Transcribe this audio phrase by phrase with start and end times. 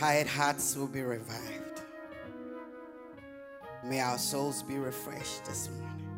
[0.00, 1.82] Tired hearts will be revived.
[3.84, 6.08] May our souls be refreshed this morning.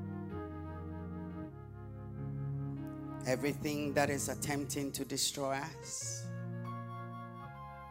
[3.26, 6.24] Everything that is attempting to destroy us,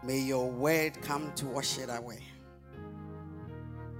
[0.02, 2.24] may your word come to wash it away.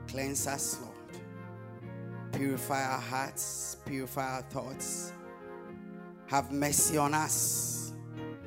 [0.08, 2.32] Cleanse us, Lord.
[2.32, 5.12] Purify our hearts, purify our thoughts.
[6.28, 7.92] Have mercy on us.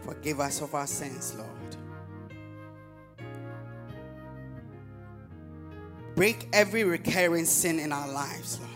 [0.00, 1.63] Forgive us of our sins, Lord.
[6.14, 8.70] Break every recurring sin in our lives, Lord.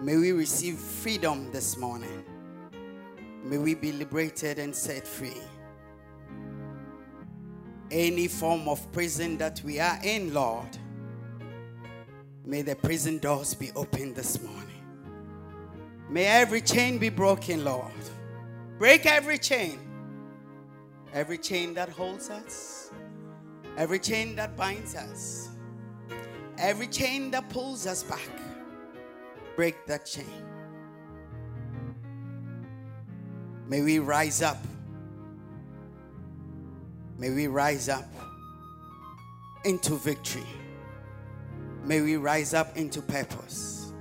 [0.00, 2.24] May we receive freedom this morning.
[3.42, 5.40] May we be liberated and set free.
[7.90, 10.78] Any form of prison that we are in, Lord,
[12.44, 14.62] may the prison doors be opened this morning.
[16.08, 17.90] May every chain be broken, Lord.
[18.78, 19.80] Break every chain.
[21.12, 22.90] Every chain that holds us,
[23.76, 25.48] every chain that binds us,
[26.58, 28.30] every chain that pulls us back.
[29.54, 30.24] Break that chain.
[33.68, 34.58] May we rise up.
[37.18, 38.04] May we rise up
[39.64, 40.44] into victory.
[41.84, 43.92] May we rise up into purpose.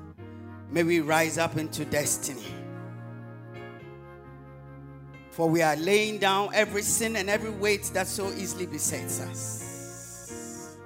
[0.69, 2.54] May we rise up into destiny.
[5.35, 10.77] For we are laying down every sin and every weight that so easily besets us.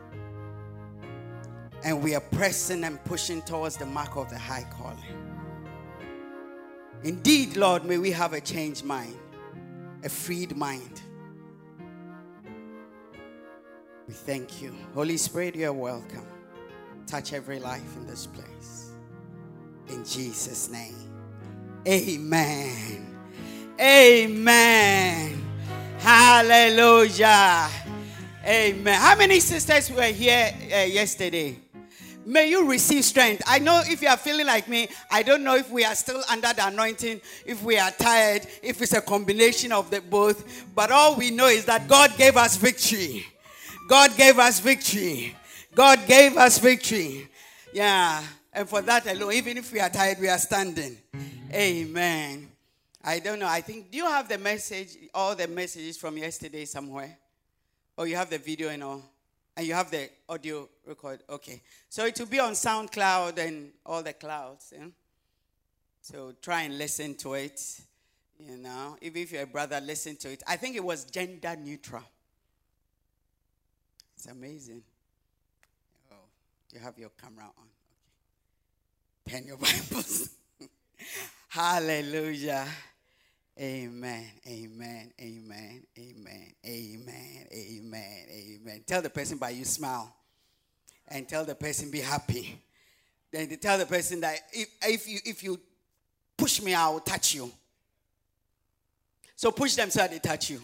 [1.84, 4.98] And we are pressing and pushing towards the mark of the high calling.
[7.04, 9.16] Indeed, Lord, may we have a changed mind,
[10.04, 11.00] a freed mind.
[14.08, 14.74] We thank you.
[14.96, 16.26] Holy Spirit, you are welcome.
[17.06, 18.94] Touch every life in this place.
[19.90, 20.96] In Jesus' name.
[21.88, 23.19] Amen.
[23.80, 25.42] Amen.
[26.00, 27.70] Hallelujah.
[28.46, 29.00] Amen.
[29.00, 31.58] How many sisters were here uh, yesterday?
[32.26, 33.42] May you receive strength.
[33.48, 36.22] I know if you are feeling like me, I don't know if we are still
[36.30, 40.66] under the anointing, if we are tired, if it's a combination of the both.
[40.76, 43.26] But all we know is that God gave us victory.
[43.88, 45.36] God gave us victory.
[45.74, 47.30] God gave us victory.
[47.74, 48.22] Yeah.
[48.52, 50.98] And for that alone, even if we are tired, we are standing.
[51.54, 52.49] Amen.
[53.04, 53.48] I don't know.
[53.48, 57.18] I think, do you have the message, all the messages from yesterday somewhere?
[57.98, 59.04] Or you have the video and all?
[59.56, 61.24] And you have the audio record?
[61.30, 61.62] Okay.
[61.90, 64.74] So it will be on SoundCloud and all the clouds.
[64.76, 64.88] Yeah?
[66.02, 67.62] So try and listen to it.
[68.40, 70.44] You know, even if you're a brother, listen to it.
[70.48, 72.04] I think it was gender neutral.
[74.16, 74.82] It's amazing.
[76.12, 76.16] Oh,
[76.74, 77.68] you have your camera on.
[79.28, 79.36] Okay.
[79.36, 80.30] Pen your Bibles.
[81.50, 82.66] Hallelujah.
[83.60, 84.26] Amen.
[84.48, 85.12] Amen.
[85.20, 85.84] Amen.
[85.98, 86.54] Amen.
[86.66, 87.48] Amen.
[87.52, 88.26] Amen.
[88.32, 88.84] Amen.
[88.88, 90.16] Tell the person by you smile.
[91.10, 92.62] And tell the person be happy.
[93.32, 95.60] Then tell the person that if, if you if you
[96.38, 97.52] push me, I will touch you.
[99.36, 100.62] So push them so they touch you.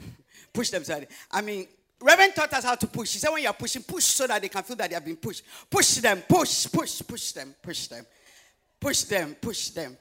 [0.52, 1.66] push them so they, I mean
[2.02, 3.12] Reverend taught us how to push.
[3.12, 5.16] He said, when you're pushing, push so that they can feel that they have been
[5.16, 5.44] pushed.
[5.70, 8.04] Push them, push, push, push them, push them.
[8.04, 8.06] Push them,
[8.82, 9.36] push them.
[9.40, 9.96] Push them.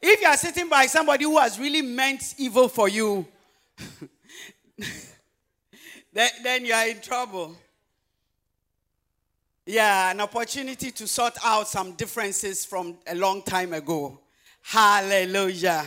[0.00, 3.26] If you are sitting by somebody who has really meant evil for you,
[6.12, 7.56] then, then you are in trouble.
[9.66, 14.20] Yeah, an opportunity to sort out some differences from a long time ago.
[14.62, 15.84] Hallelujah.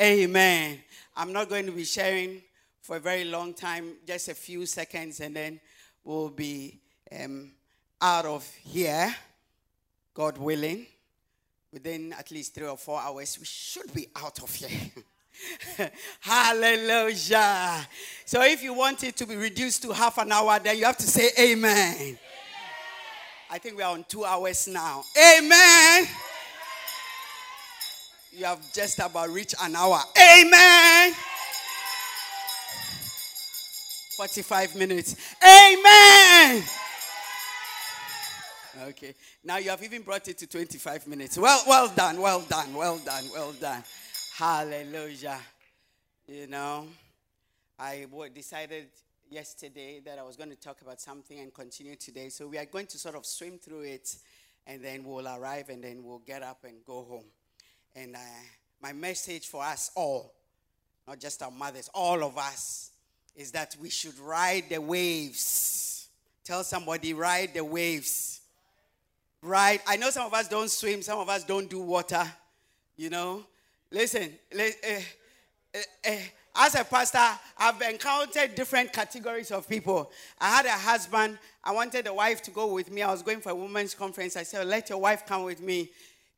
[0.00, 0.78] Amen.
[1.16, 2.40] I'm not going to be sharing
[2.82, 5.60] for a very long time, just a few seconds, and then
[6.04, 6.78] we'll be
[7.20, 7.50] um,
[8.00, 9.14] out of here,
[10.12, 10.86] God willing.
[11.74, 14.70] Within at least three or four hours, we should be out of here.
[16.20, 17.84] Hallelujah.
[18.24, 20.98] So if you want it to be reduced to half an hour, then you have
[20.98, 21.96] to say amen.
[22.00, 22.18] amen.
[23.50, 25.02] I think we are on two hours now.
[25.36, 26.06] Amen.
[28.30, 29.98] You have just about reached an hour.
[30.16, 31.12] Amen.
[34.16, 35.16] 45 minutes.
[35.42, 36.62] Amen.
[38.82, 39.14] Okay.
[39.44, 41.38] Now you have even brought it to 25 minutes.
[41.38, 43.84] Well, well done, well done, well done, well done.
[44.36, 45.38] Hallelujah.
[46.26, 46.88] You know,
[47.78, 48.86] I decided
[49.30, 52.28] yesterday that I was going to talk about something and continue today.
[52.30, 54.16] So we are going to sort of swim through it
[54.66, 57.24] and then we'll arrive and then we'll get up and go home.
[57.94, 58.18] And uh,
[58.82, 60.34] my message for us all,
[61.06, 62.90] not just our mothers, all of us,
[63.36, 66.08] is that we should ride the waves.
[66.44, 68.33] Tell somebody, ride the waves.
[69.44, 69.80] Ride.
[69.86, 72.24] I know some of us don't swim, some of us don't do water.
[72.96, 73.44] You know,
[73.90, 74.32] listen.
[74.58, 76.16] uh, uh, uh,
[76.56, 77.18] as a pastor,
[77.58, 80.10] I've encountered different categories of people.
[80.40, 81.38] I had a husband.
[81.62, 83.02] I wanted a wife to go with me.
[83.02, 84.36] I was going for a women's conference.
[84.36, 85.90] I said, Let your wife come with me.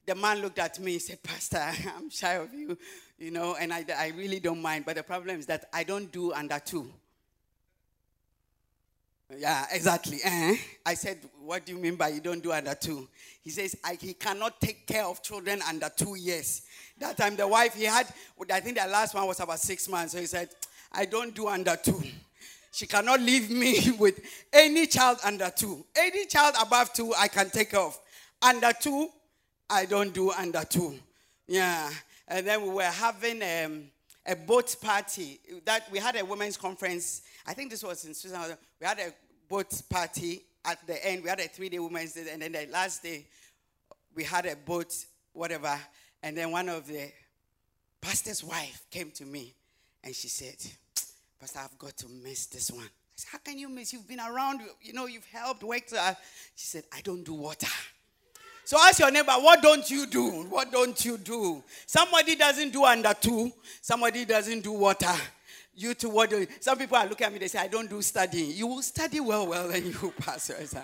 [0.05, 1.59] The man looked at me and said, Pastor,
[1.97, 2.77] I'm shy of you,
[3.19, 4.85] you know, and I, I really don't mind.
[4.85, 6.91] But the problem is that I don't do under two.
[9.35, 10.19] Yeah, exactly.
[10.25, 10.55] Uh-huh.
[10.85, 13.09] I said, What do you mean by you don't do under two?
[13.43, 16.63] He says, He cannot take care of children under two years.
[16.99, 18.07] That time, the wife he had,
[18.53, 20.13] I think the last one was about six months.
[20.13, 20.49] So he said,
[20.93, 22.03] I don't do under two.
[22.71, 24.21] She cannot leave me with
[24.53, 25.85] any child under two.
[25.97, 27.99] Any child above two, I can take care of.
[28.41, 29.09] Under two,
[29.69, 30.95] I don't do under two.
[31.49, 31.91] Yeah.
[32.29, 33.85] And then we were having um,
[34.27, 35.41] a boat party.
[35.65, 38.57] That we had a women's conference I think this was in Switzerland.
[38.81, 39.13] We had a
[39.49, 41.23] boat party at the end.
[41.23, 43.25] We had a three day women's day, and then the last day,
[44.15, 44.95] we had a boat,
[45.33, 45.79] whatever.
[46.23, 47.13] And then one of the
[48.01, 49.55] pastor's wife came to me
[50.03, 50.57] and she said,
[51.39, 52.85] Pastor, I've got to miss this one.
[52.85, 53.93] I said, How can you miss?
[53.93, 55.93] You've been around, you know, you've helped, worked.
[55.93, 56.15] Uh.
[56.57, 57.69] She said, I don't do water.
[58.67, 60.43] So ask your neighbor, what don't you do?
[60.51, 61.63] What don't you do?
[61.87, 65.15] Somebody doesn't do under two, somebody doesn't do water.
[65.77, 66.49] You two, what do you?
[66.59, 68.51] Some people are looking at me, they say, I don't do studying.
[68.57, 70.83] You will study well, well, and you will pass your exam.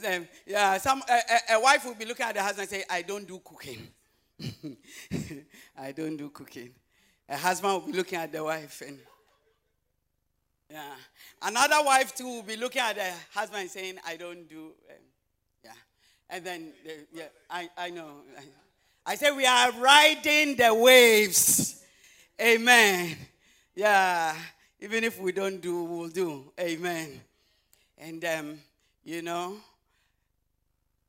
[0.46, 3.28] yeah, some, a, a, wife will be looking at the husband and say, I don't
[3.28, 3.88] do cooking.
[5.78, 6.70] I don't do cooking.
[7.28, 8.98] A husband will be looking at the wife and
[10.74, 10.94] yeah.
[11.40, 14.96] Another wife too will be looking at the husband saying, I don't do um,
[15.64, 15.70] yeah.
[16.28, 16.72] And then
[17.12, 18.10] yeah, I, I know.
[19.06, 21.80] I say we are riding the waves.
[22.40, 23.16] Amen.
[23.76, 24.34] Yeah.
[24.80, 26.52] Even if we don't do, we'll do.
[26.58, 27.20] Amen.
[27.96, 28.58] And, um,
[29.04, 29.58] you know,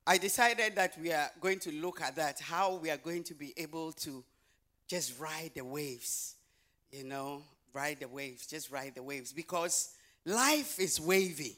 [0.06, 3.34] I decided that we are going to look at that, how we are going to
[3.34, 4.22] be able to
[4.86, 6.36] just ride the waves.
[6.92, 7.42] You know,
[7.72, 9.32] ride the waves, just ride the waves.
[9.32, 9.90] Because
[10.24, 11.56] life is wavy.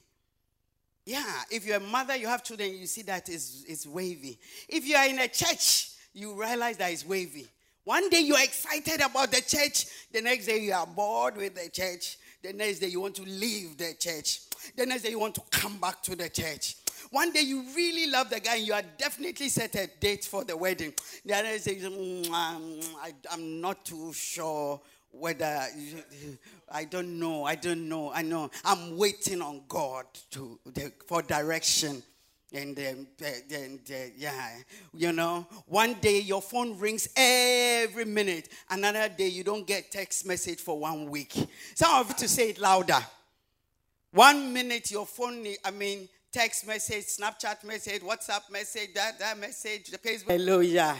[1.05, 4.39] Yeah, if you're a mother, you have children, you see that is it's wavy.
[4.69, 7.49] If you are in a church, you realize that it's wavy.
[7.85, 11.71] One day you're excited about the church, the next day you are bored with the
[11.71, 14.41] church, the next day you want to leave the church,
[14.77, 16.77] the next day you want to come back to the church.
[17.11, 20.45] One day you really love the guy and you are definitely set a date for
[20.45, 20.93] the wedding.
[21.25, 22.31] The other day, mm,
[23.01, 25.67] I, I'm not too sure whether
[26.71, 27.45] I don't know.
[27.45, 28.13] I don't know.
[28.13, 28.51] I know.
[28.65, 30.59] I'm waiting on God to
[31.07, 32.03] for direction.
[32.51, 34.51] And um, uh, then, then, uh, yeah,
[34.95, 38.49] you know, one day your phone rings every minute.
[38.71, 41.35] Another day you don't get text message for one week.
[41.75, 43.05] Some of you to say it louder.
[44.13, 49.91] One minute your phone, I mean, text message, Snapchat message, WhatsApp message, that, that message,
[49.91, 50.31] the Facebook.
[50.31, 50.97] Hallelujah.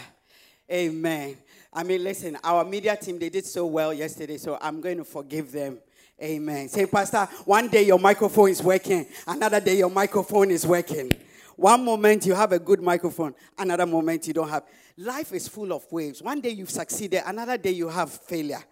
[0.71, 1.35] Amen.
[1.71, 5.03] I mean, listen, our media team, they did so well yesterday, so I'm going to
[5.03, 5.79] forgive them.
[6.21, 6.67] Amen.
[6.67, 11.11] Say, Pastor, one day your microphone is working, another day your microphone is working.
[11.55, 14.63] One moment you have a good microphone, another moment you don't have.
[14.97, 16.21] Life is full of waves.
[16.21, 18.63] One day you've succeeded, another day you have failure.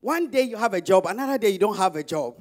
[0.00, 2.34] One day you have a job, another day you don't have a job.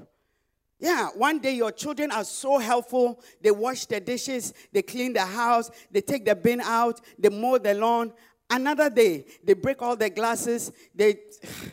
[0.80, 3.22] Yeah, one day your children are so helpful.
[3.42, 7.58] They wash the dishes, they clean the house, they take the bin out, they mow
[7.58, 8.12] the lawn.
[8.54, 11.18] Another day, they break all their glasses, they.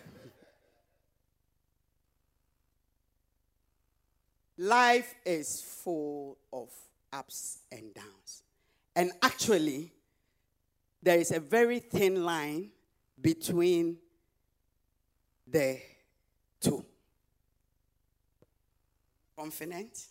[4.56, 6.70] Life is full of
[7.12, 8.42] ups and downs.
[8.96, 9.92] And actually,
[11.02, 12.70] there is a very thin line
[13.20, 13.98] between
[15.46, 15.78] the
[16.62, 16.82] two.
[19.36, 20.06] Confident?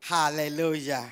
[0.00, 1.10] Hallelujah.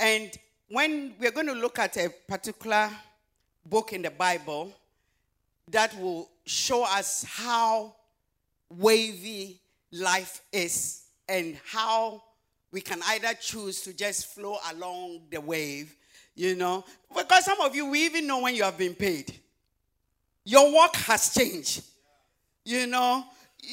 [0.00, 0.30] And
[0.68, 2.90] when we're going to look at a particular
[3.64, 4.72] book in the Bible
[5.68, 7.94] that will show us how
[8.70, 9.60] wavy
[9.92, 12.22] life is and how
[12.72, 15.94] we can either choose to just flow along the wave,
[16.34, 16.84] you know,
[17.16, 19.32] because some of you, we even know when you have been paid.
[20.44, 21.82] Your work has changed,
[22.64, 23.24] you know.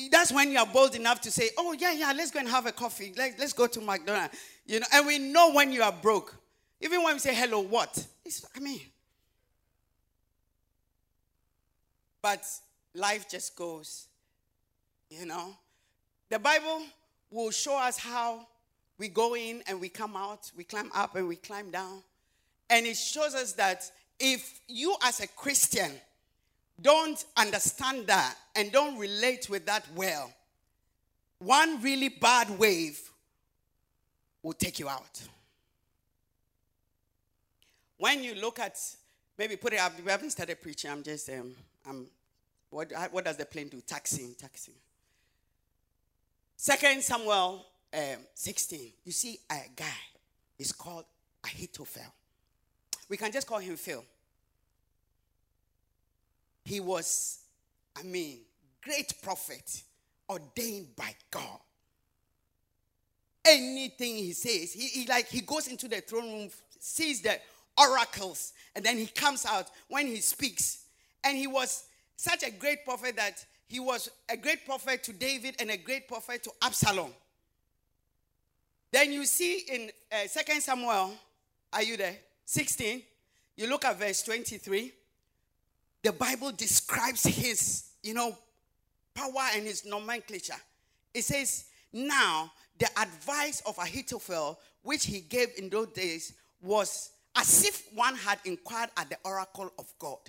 [0.09, 2.65] That's when you are bold enough to say, Oh, yeah, yeah, let's go and have
[2.65, 3.13] a coffee.
[3.15, 4.35] Let, let's go to McDonald's.
[4.65, 6.35] You know, and we know when you are broke.
[6.83, 8.05] Even when we say hello, what?
[8.25, 8.81] It's, I mean,
[12.21, 12.45] but
[12.93, 14.07] life just goes,
[15.09, 15.55] you know.
[16.29, 16.81] The Bible
[17.31, 18.45] will show us how
[18.97, 22.03] we go in and we come out, we climb up and we climb down.
[22.69, 25.91] And it shows us that if you, as a Christian,
[26.81, 30.33] don't understand that and don't relate with that well,
[31.39, 32.99] one really bad wave
[34.41, 35.21] will take you out.
[38.03, 38.77] When you look at
[39.37, 39.93] Maybe put it up.
[40.03, 40.91] We haven't started preaching.
[40.91, 41.51] I'm just um,
[41.87, 42.07] I'm.
[42.69, 43.81] What what does the plane do?
[43.81, 44.73] Taxing, taxing.
[46.55, 48.91] Second Samuel um, 16.
[49.03, 49.85] You see a guy.
[50.57, 51.05] is called
[51.43, 52.13] Ahithophel.
[53.09, 54.03] We can just call him Phil.
[56.65, 57.39] He was,
[57.97, 58.39] I mean,
[58.81, 59.83] great prophet
[60.29, 61.59] ordained by God.
[63.45, 67.37] Anything he says, he, he like he goes into the throne room, sees the
[67.77, 70.85] oracles, and then he comes out when he speaks.
[71.23, 75.55] And he was such a great prophet that he was a great prophet to David
[75.59, 77.11] and a great prophet to Absalom.
[78.91, 81.13] Then you see in uh, 2 Samuel,
[81.71, 82.15] are you there?
[82.45, 83.01] 16,
[83.57, 84.91] you look at verse 23.
[86.03, 88.37] The Bible describes his, you know,
[89.15, 90.53] power and his nomenclature.
[91.13, 97.65] It says, Now the advice of Ahithophel, which he gave in those days, was as
[97.65, 100.19] if one had inquired at the oracle of God.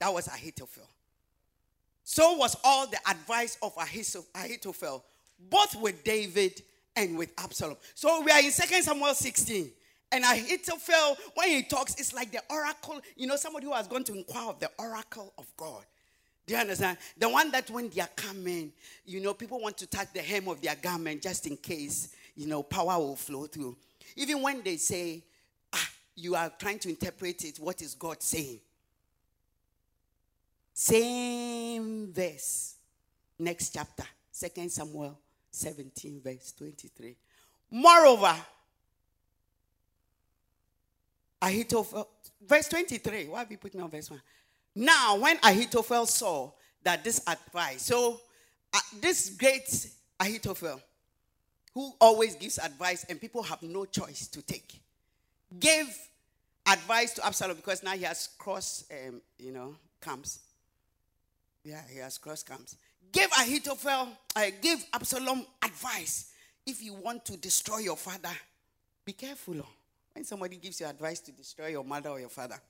[0.00, 0.88] That was Ahithophel.
[2.04, 5.04] So was all the advice of Ahithophel,
[5.50, 6.62] both with David
[6.96, 7.76] and with Absalom.
[7.94, 9.70] So we are in 2 Samuel 16.
[10.10, 14.04] And Ahithophel, when he talks, it's like the oracle, you know, somebody who has gone
[14.04, 15.84] to inquire of the oracle of God.
[16.46, 16.96] Do you understand?
[17.18, 18.72] The one that when they are coming,
[19.04, 22.46] you know, people want to touch the hem of their garment just in case, you
[22.46, 23.76] know, power will flow through.
[24.16, 25.22] Even when they say,
[26.18, 28.60] you are trying to interpret it, what is God saying?
[30.74, 32.74] Same verse.
[33.38, 35.18] Next chapter, Second Samuel
[35.50, 37.16] 17, verse 23.
[37.70, 38.34] Moreover,
[41.40, 42.08] Ahithophel,
[42.44, 43.28] verse 23.
[43.28, 44.20] Why have you put me on verse 1?
[44.74, 46.50] Now, when Ahithophel saw
[46.82, 48.20] that this advice, so
[48.72, 50.80] uh, this great Ahithophel,
[51.74, 54.80] who always gives advice and people have no choice to take,
[55.58, 55.86] gave
[56.66, 60.40] advice to Absalom because now he has crossed, um, you know, camps.
[61.64, 62.76] Yeah, he has crossed camps.
[63.10, 66.32] Give Ahithophel, uh, give Absalom advice.
[66.66, 68.30] If you want to destroy your father,
[69.04, 69.66] be careful.
[70.12, 72.60] When somebody gives you advice to destroy your mother or your father,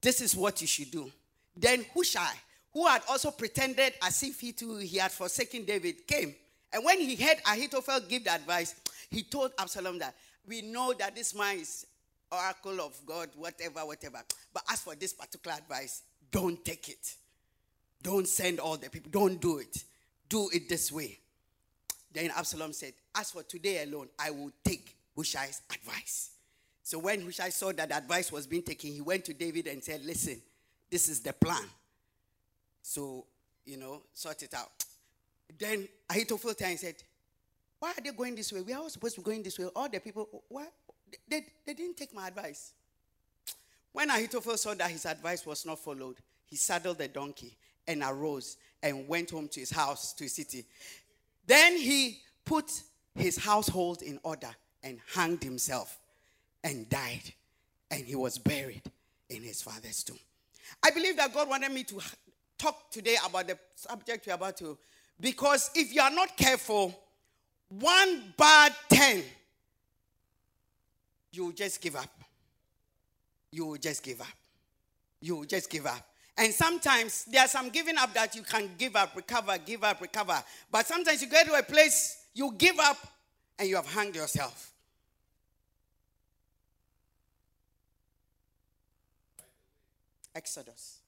[0.00, 1.10] this is what you should do.
[1.56, 2.32] Then Hushai,
[2.72, 6.34] who had also pretended as if he too he had forsaken David, came.
[6.72, 8.74] And when he heard Ahithophel give the advice,
[9.10, 10.14] he told Absalom that
[10.46, 11.86] we know that this man is
[12.30, 14.20] oracle of God, whatever, whatever.
[14.52, 17.14] But as for this particular advice, don't take it.
[18.02, 19.10] Don't send all the people.
[19.10, 19.84] Don't do it.
[20.28, 21.18] Do it this way.
[22.12, 26.30] Then Absalom said, As for today alone, I will take Hushai's advice.
[26.82, 30.04] So when Hushai saw that advice was being taken, he went to David and said,
[30.04, 30.40] Listen,
[30.90, 31.64] this is the plan.
[32.82, 33.26] So,
[33.64, 34.84] you know, sort it out.
[35.58, 36.96] Then Ahithophel and said,
[37.80, 38.60] Why are they going this way?
[38.60, 39.66] We are all supposed to be going this way.
[39.74, 40.66] All the people, why?
[41.28, 42.72] They, they didn't take my advice.
[43.92, 47.56] When Ahithophel saw that his advice was not followed, he saddled the donkey
[47.88, 50.64] and arose and went home to his house, to his city.
[51.46, 52.70] Then he put
[53.14, 54.50] his household in order
[54.82, 55.98] and hanged himself
[56.62, 57.32] and died.
[57.90, 58.82] And he was buried
[59.28, 60.18] in his father's tomb.
[60.82, 62.00] I believe that God wanted me to
[62.58, 64.78] talk today about the subject we're about to,
[65.18, 66.96] because if you are not careful,
[67.78, 69.22] one bad ten,
[71.32, 72.10] you just give up.
[73.52, 74.26] You just give up.
[75.20, 76.06] You just give up.
[76.36, 80.42] And sometimes there's some giving up that you can give up, recover, give up, recover.
[80.70, 82.96] But sometimes you get to a place you give up
[83.58, 84.72] and you have hanged yourself.
[90.34, 90.98] Exodus.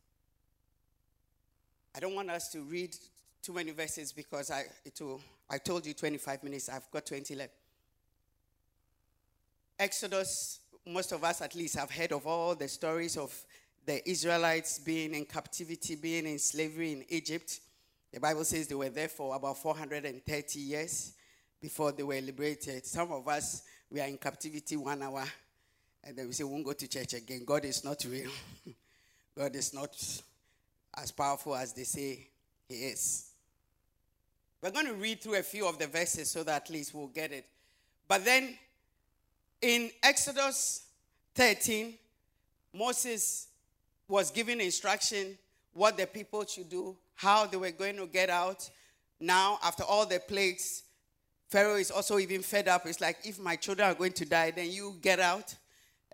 [1.95, 2.97] I don't want us to read
[3.43, 5.21] too many verses because I, it will,
[5.51, 6.69] I told you 25 minutes.
[6.69, 7.53] I've got 20 left.
[9.79, 13.37] Exodus, most of us at least have heard of all the stories of
[13.85, 17.59] the Israelites being in captivity, being in slavery in Egypt.
[18.13, 21.15] The Bible says they were there for about 430 years
[21.61, 22.87] before they were liberated.
[22.87, 25.25] Some of us, we are in captivity one hour,
[26.05, 27.43] and then we say, we won't go to church again.
[27.45, 28.31] God is not real.
[29.37, 29.97] God is not
[30.97, 32.29] as powerful as they say
[32.69, 33.32] He is.
[34.63, 37.09] We're going to read through a few of the verses so that at least we'll
[37.09, 37.45] get it.
[38.07, 38.57] But then
[39.61, 40.85] in Exodus
[41.35, 41.95] 13,
[42.73, 43.49] Moses
[44.07, 45.37] was given instruction
[45.73, 48.71] what the people should do, how they were going to get out.
[49.19, 50.85] Now, after all the plagues,
[51.49, 52.87] Pharaoh is also even fed up.
[52.87, 55.55] It's like, if my children are going to die, then you get out.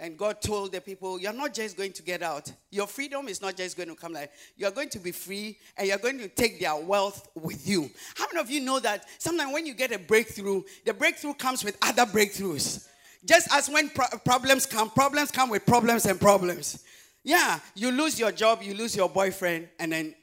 [0.01, 2.51] And God told the people, You're not just going to get out.
[2.71, 5.89] Your freedom is not just going to come like you're going to be free and
[5.89, 7.91] you're going to take their wealth with you.
[8.15, 11.65] How many of you know that sometimes when you get a breakthrough, the breakthrough comes
[11.65, 12.87] with other breakthroughs?
[13.25, 16.85] Just as when pro- problems come, problems come with problems and problems.
[17.25, 20.15] Yeah, you lose your job, you lose your boyfriend, and then.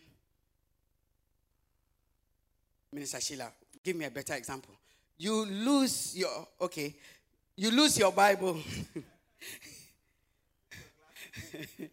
[2.94, 3.52] Minister Sheila,
[3.84, 4.74] give me a better example.
[5.18, 6.96] You lose your, okay,
[7.58, 8.58] you lose your Bible.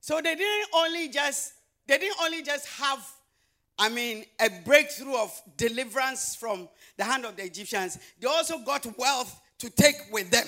[0.00, 1.52] so they didn't only just,
[1.86, 3.04] they didn't only just have
[3.78, 7.98] I mean, a breakthrough of deliverance from the hand of the Egyptians.
[8.20, 10.46] They also got wealth to take with them.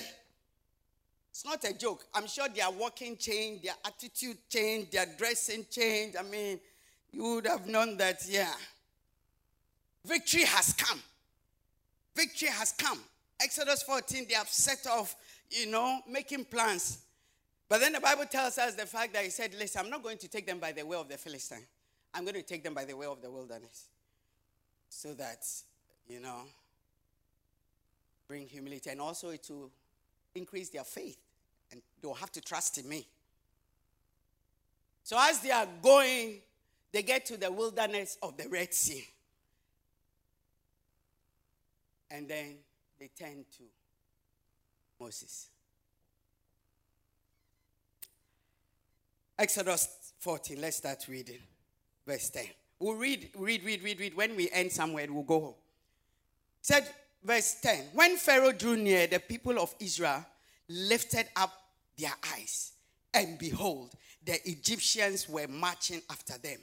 [1.31, 2.05] It's not a joke.
[2.13, 6.17] I'm sure their walking changed, their attitude changed, their dressing changed.
[6.17, 6.59] I mean,
[7.11, 8.53] you would have known that, yeah.
[10.05, 11.01] Victory has come.
[12.15, 12.99] Victory has come.
[13.41, 15.15] Exodus 14, they have set off,
[15.49, 16.99] you know, making plans.
[17.69, 20.17] But then the Bible tells us the fact that he said, Listen, I'm not going
[20.19, 21.65] to take them by the way of the Philistine.
[22.13, 23.87] I'm going to take them by the way of the wilderness
[24.89, 25.45] so that,
[26.07, 26.43] you know,
[28.27, 29.69] bring humility and also to
[30.35, 31.17] increase their faith
[31.71, 33.05] and they'll have to trust in me.
[35.03, 36.41] So as they are going,
[36.91, 39.07] they get to the wilderness of the Red Sea.
[42.09, 42.55] And then
[42.99, 43.63] they turn to
[44.99, 45.47] Moses.
[49.37, 51.39] Exodus 14, let's start reading
[52.07, 52.45] verse 10.
[52.79, 54.15] We'll read, read, read, read, read.
[54.15, 55.55] When we end somewhere, we'll go home.
[56.61, 56.87] said,
[57.23, 60.25] verse 10 When Pharaoh drew near, the people of Israel
[60.69, 61.51] lifted up
[61.97, 62.71] their eyes,
[63.13, 63.91] and behold,
[64.23, 66.59] the Egyptians were marching after them,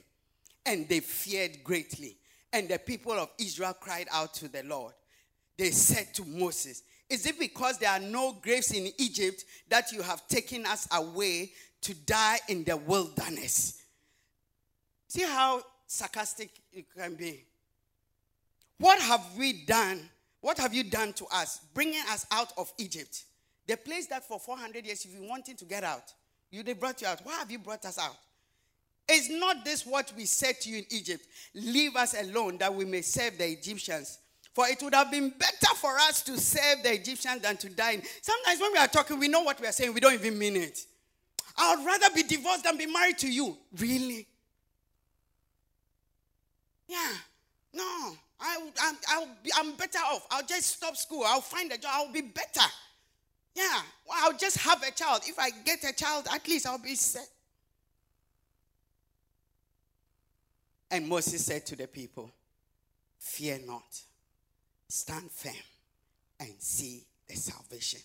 [0.65, 2.17] and they feared greatly.
[2.53, 4.93] And the people of Israel cried out to the Lord.
[5.57, 10.01] They said to Moses, Is it because there are no graves in Egypt that you
[10.01, 13.83] have taken us away to die in the wilderness?
[15.07, 17.45] See how sarcastic it can be.
[18.79, 20.09] What have we done?
[20.41, 23.23] What have you done to us, bringing us out of Egypt?
[23.67, 26.13] The place that for 400 years you've been wanting to get out.
[26.51, 27.21] You they brought you out.
[27.23, 28.15] Why have you brought us out?
[29.09, 31.25] Is not this what we said to you in Egypt?
[31.53, 34.19] Leave us alone that we may serve the Egyptians.
[34.55, 38.01] For it would have been better for us to save the Egyptians than to die.
[38.21, 40.55] Sometimes when we are talking, we know what we are saying, we don't even mean
[40.55, 40.79] it.
[41.57, 43.57] I would rather be divorced than be married to you.
[43.77, 44.25] Really?
[46.87, 47.11] Yeah.
[47.73, 48.13] No.
[48.39, 50.25] I, I, I'll be, I'm better off.
[50.31, 51.23] I'll just stop school.
[51.27, 51.91] I'll find a job.
[51.93, 52.65] I'll be better.
[53.55, 53.81] Yeah.
[54.07, 55.23] Well, I'll just have a child.
[55.25, 57.27] If I get a child, at least I'll be set.
[60.91, 62.31] And Moses said to the people,
[63.19, 63.83] Fear not,
[64.87, 65.53] stand firm
[66.39, 68.01] and see the salvation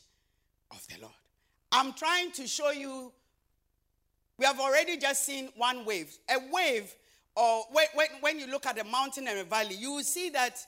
[0.71, 1.15] of the Lord.
[1.73, 3.13] I'm trying to show you,
[4.39, 6.17] we have already just seen one wave.
[6.29, 6.93] A wave
[7.37, 10.59] or when, when, you look at a mountain and a valley, you will see that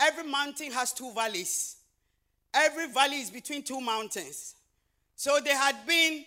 [0.00, 1.76] every mountain has two valleys.
[2.52, 4.54] Every valley is between two mountains.
[5.14, 6.24] So there had been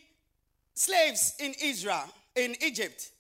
[0.74, 3.12] slaves in Israel, in Egypt.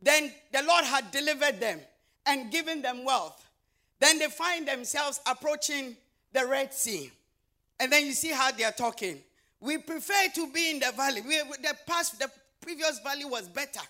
[0.00, 1.80] Then the Lord had delivered them
[2.26, 3.41] and given them wealth.
[4.02, 5.96] Then they find themselves approaching
[6.32, 7.12] the Red Sea.
[7.78, 9.18] And then you see how they are talking.
[9.60, 11.20] We prefer to be in the valley.
[11.20, 12.28] We, the past, the
[12.60, 13.80] previous valley was better,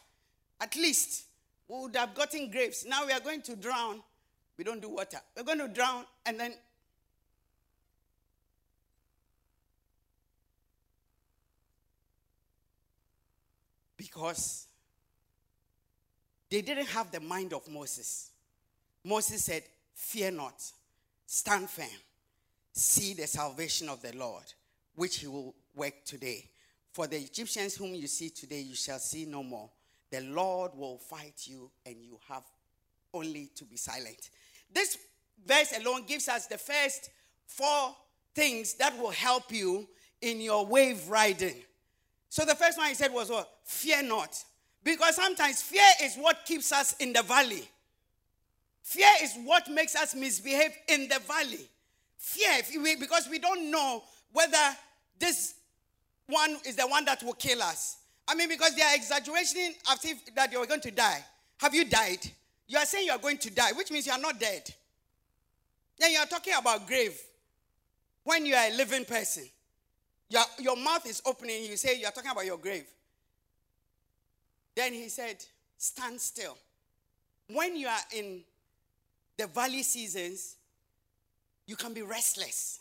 [0.61, 1.25] at least
[1.67, 2.85] we would have gotten grapes.
[2.85, 4.03] Now we are going to drown.
[4.59, 5.17] We don't do water.
[5.35, 6.53] We're going to drown and then.
[13.97, 14.67] Because
[16.51, 18.29] they didn't have the mind of Moses.
[19.03, 19.63] Moses said,
[19.95, 20.63] Fear not,
[21.27, 21.87] stand firm,
[22.73, 24.45] see the salvation of the Lord,
[24.95, 26.49] which he will work today.
[26.93, 29.71] For the Egyptians whom you see today, you shall see no more
[30.13, 32.45] the Lord will fight you and you have
[33.15, 34.31] only to be silent.
[34.73, 34.99] This
[35.45, 37.11] verse alone gives us the first
[37.47, 37.97] four
[38.35, 39.89] things that will help you
[40.21, 41.57] in your wave riding.
[42.29, 43.49] So the first one he said was what?
[43.65, 44.37] Fear not.
[44.85, 47.69] Because sometimes fear is what keeps us in the valley.
[48.83, 51.69] Fear is what makes us misbehave in the valley.
[52.19, 54.77] Fear, because we don't know whether
[55.19, 55.55] this
[56.27, 57.99] one is the one that will kill us.
[58.27, 61.25] I mean, because they are exaggerating as if that you are going to die.
[61.59, 62.19] Have you died?
[62.67, 64.73] You are saying you are going to die, which means you are not dead.
[65.99, 67.21] Then you are talking about grave
[68.25, 69.45] when you are a living person.
[70.29, 72.87] Your, your mouth is opening, you say you are talking about your grave.
[74.75, 75.45] Then he said,
[75.77, 76.57] Stand still.
[77.49, 78.43] When you are in
[79.39, 80.57] the valley seasons,
[81.67, 82.81] you can be restless.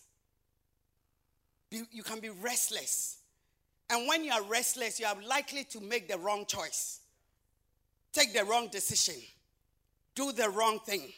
[1.69, 3.19] You can be restless.
[3.89, 6.99] And when you are restless, you are likely to make the wrong choice,
[8.13, 9.15] take the wrong decision,
[10.15, 11.11] do the wrong thing.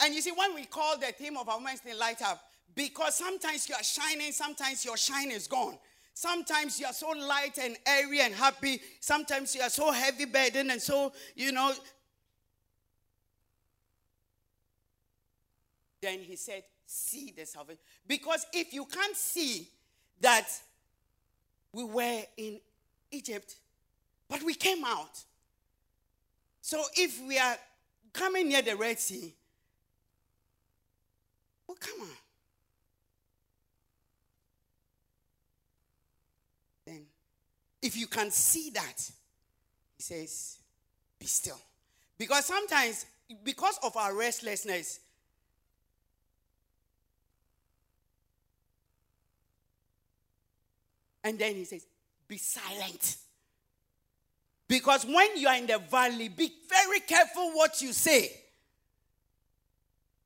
[0.00, 2.42] And you see, when we call the theme of our Wednesday light up,
[2.74, 5.78] because sometimes you are shining, sometimes your shine is gone.
[6.12, 8.80] Sometimes you are so light and airy and happy.
[9.00, 11.72] Sometimes you are so heavy burdened and so, you know.
[16.06, 17.80] Then he said, See the salvation.
[18.06, 19.68] Because if you can't see
[20.20, 20.46] that
[21.72, 22.60] we were in
[23.10, 23.56] Egypt,
[24.28, 25.20] but we came out.
[26.60, 27.56] So if we are
[28.12, 29.34] coming near the Red Sea,
[31.66, 32.16] well, come on.
[36.86, 37.02] Then,
[37.82, 39.10] if you can see that,
[39.96, 40.58] he says,
[41.18, 41.60] be still.
[42.16, 43.06] Because sometimes,
[43.42, 45.00] because of our restlessness,
[51.26, 51.84] and then he says,
[52.28, 53.16] be silent.
[54.68, 58.30] Because when you are in the valley, be very careful what you say.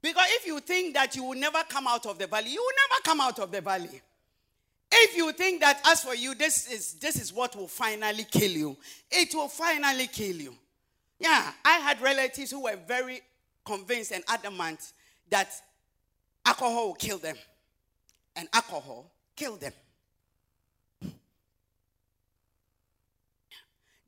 [0.02, 2.88] Because if you think that you will never come out of the valley, you will
[2.88, 4.02] never come out of the valley.
[4.92, 8.50] If you think that as for you, this is this is what will finally kill
[8.50, 8.76] you,
[9.10, 10.54] it will finally kill you.
[11.18, 13.22] Yeah, I had relatives who were very
[13.64, 14.92] convinced and adamant
[15.30, 15.50] that
[16.44, 17.36] alcohol will kill them.
[18.36, 19.72] And alcohol killed them.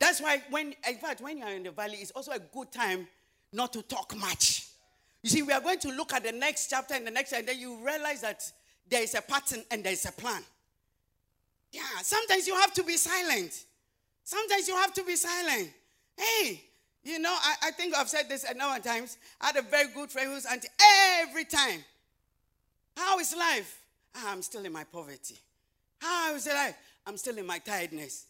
[0.03, 2.73] That's why when in fact when you are in the valley, it's also a good
[2.73, 3.07] time
[3.53, 4.67] not to talk much.
[5.23, 7.47] You see, we are going to look at the next chapter and the next, and
[7.47, 8.43] then you realize that
[8.91, 10.43] there is a pattern and there is a plan.
[11.71, 13.65] Yeah, sometimes you have to be silent.
[14.25, 15.71] Sometimes you have to be silent.
[16.17, 16.65] Hey,
[17.05, 19.19] you know, I, I think I've said this a number of times.
[19.41, 20.67] I had a very good friend who's auntie
[21.21, 21.85] every time.
[22.97, 23.79] How is life?
[24.17, 25.39] Ah, I'm still in my poverty.
[26.01, 26.75] How is life?
[27.07, 28.27] I'm still in my tiredness.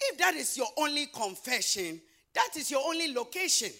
[0.00, 2.00] If that is your only confession,
[2.34, 3.70] that is your only location.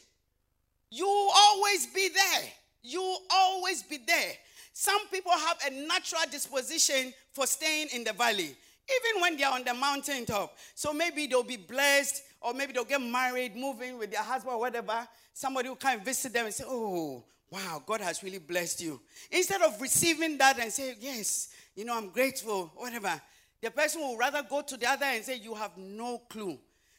[0.91, 2.43] You will always be there.
[2.83, 4.33] You will always be there.
[4.73, 8.55] Some people have a natural disposition for staying in the valley,
[8.89, 10.57] even when they are on the mountaintop.
[10.75, 14.55] So maybe they'll be blessed, or maybe they'll get married, move in with their husband,
[14.55, 15.07] or whatever.
[15.33, 19.01] Somebody will come and visit them and say, Oh, wow, God has really blessed you.
[19.31, 23.21] Instead of receiving that and say, Yes, you know, I'm grateful, whatever,
[23.63, 26.59] the person will rather go to the other and say, You have no clue.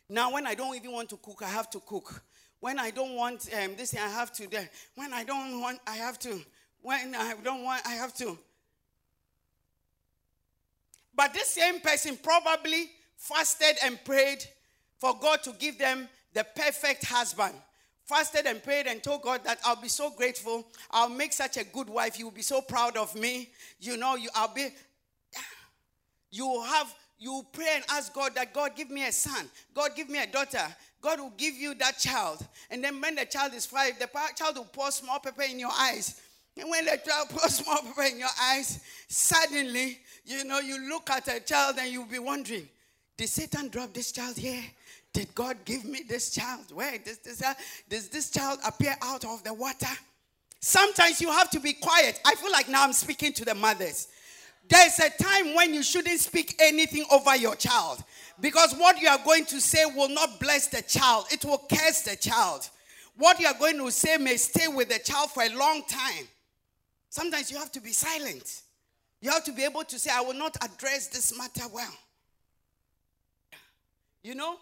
[0.10, 2.24] Now, when I don't even want to cook, I have to cook.
[2.60, 4.48] When I don't want um, this, thing, I have to.
[4.96, 6.40] When I don't want, I have to.
[6.82, 8.38] When I don't want, I have to.
[11.16, 14.46] But this same person probably fasted and prayed
[15.00, 17.54] for God to give them the perfect husband.
[18.06, 20.68] Fasted and prayed and told God that I'll be so grateful.
[20.92, 22.20] I'll make such a good wife.
[22.20, 23.50] You will be so proud of me.
[23.80, 24.70] You know, you I'll be
[26.32, 30.10] you have you pray and ask God that God give me a son, God give
[30.10, 30.66] me a daughter.
[31.02, 32.46] God will give you that child.
[32.70, 35.72] And then when the child is five, the child will pour small pepper in your
[35.72, 36.22] eyes.
[36.58, 41.10] And when the child pours small pepper in your eyes, suddenly, you know, you look
[41.10, 42.68] at a child and you'll be wondering,
[43.18, 44.64] did Satan drop this child here?
[45.14, 46.72] Did God give me this child?
[46.74, 47.54] Where does this, uh,
[47.90, 49.88] does this child appear out of the water?
[50.60, 52.20] Sometimes you have to be quiet.
[52.24, 54.08] I feel like now I'm speaking to the mothers.
[54.72, 58.02] There's a time when you shouldn't speak anything over your child
[58.40, 62.04] because what you are going to say will not bless the child, it will curse
[62.04, 62.70] the child.
[63.18, 66.26] What you are going to say may stay with the child for a long time.
[67.10, 68.62] Sometimes you have to be silent.
[69.20, 71.94] You have to be able to say, I will not address this matter well.
[74.24, 74.56] You know,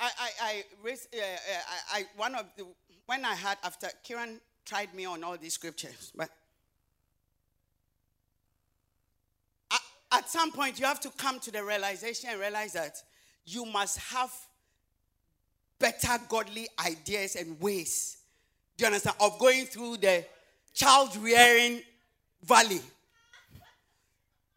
[0.00, 1.58] I, I, I, raised, uh, uh,
[1.92, 2.66] I, I one of the,
[3.06, 6.30] when I had, after Kieran tried me on all these scriptures, but
[10.16, 13.02] at some point, you have to come to the realization and realize that
[13.44, 14.32] you must have
[15.78, 18.18] better godly ideas and ways.
[18.76, 19.16] Do you understand?
[19.20, 20.24] Of going through the
[20.74, 21.82] child rearing
[22.42, 22.80] valley.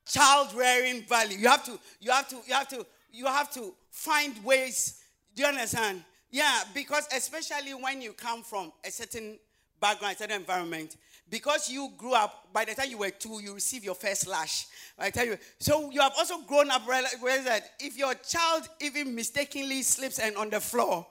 [0.05, 1.35] Child rearing valley.
[1.35, 5.01] You have to, you have to, you have to, you have to find ways.
[5.35, 6.03] Do you understand?
[6.31, 9.37] Yeah, because especially when you come from a certain
[9.79, 10.95] background, certain environment,
[11.29, 14.67] because you grew up, by the time you were two, you received your first lash.
[14.97, 15.37] I tell you.
[15.59, 20.35] So you have also grown up where that if your child even mistakenly slips and
[20.35, 21.05] on the floor,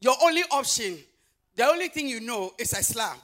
[0.00, 0.98] your only option,
[1.54, 3.18] the only thing you know is a slap.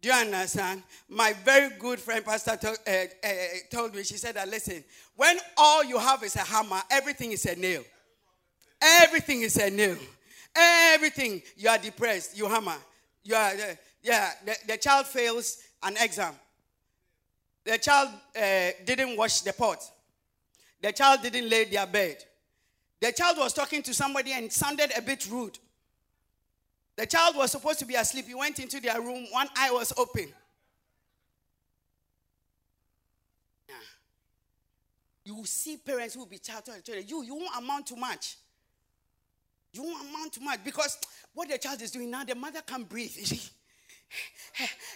[0.00, 0.82] Do you understand?
[1.08, 3.30] My very good friend, Pastor, told, uh, uh,
[3.70, 4.84] told me, she said that, listen,
[5.16, 7.82] when all you have is a hammer, everything is a nail.
[8.82, 9.96] Everything is a nail.
[10.54, 11.40] Everything.
[11.56, 12.76] You are depressed, you hammer.
[13.22, 16.34] You are, uh, yeah, the, the child fails an exam.
[17.64, 19.78] The child uh, didn't wash the pot.
[20.82, 22.22] The child didn't lay their bed.
[23.00, 25.58] The child was talking to somebody and sounded a bit rude.
[26.96, 28.26] The child was supposed to be asleep.
[28.26, 30.28] He went into their room, one eye was open.
[33.68, 33.74] Yeah.
[35.24, 38.36] You see parents who will be at children, you, you won't amount to much.
[39.72, 40.98] You won't amount to much because
[41.32, 43.16] what the child is doing now, the mother can't breathe.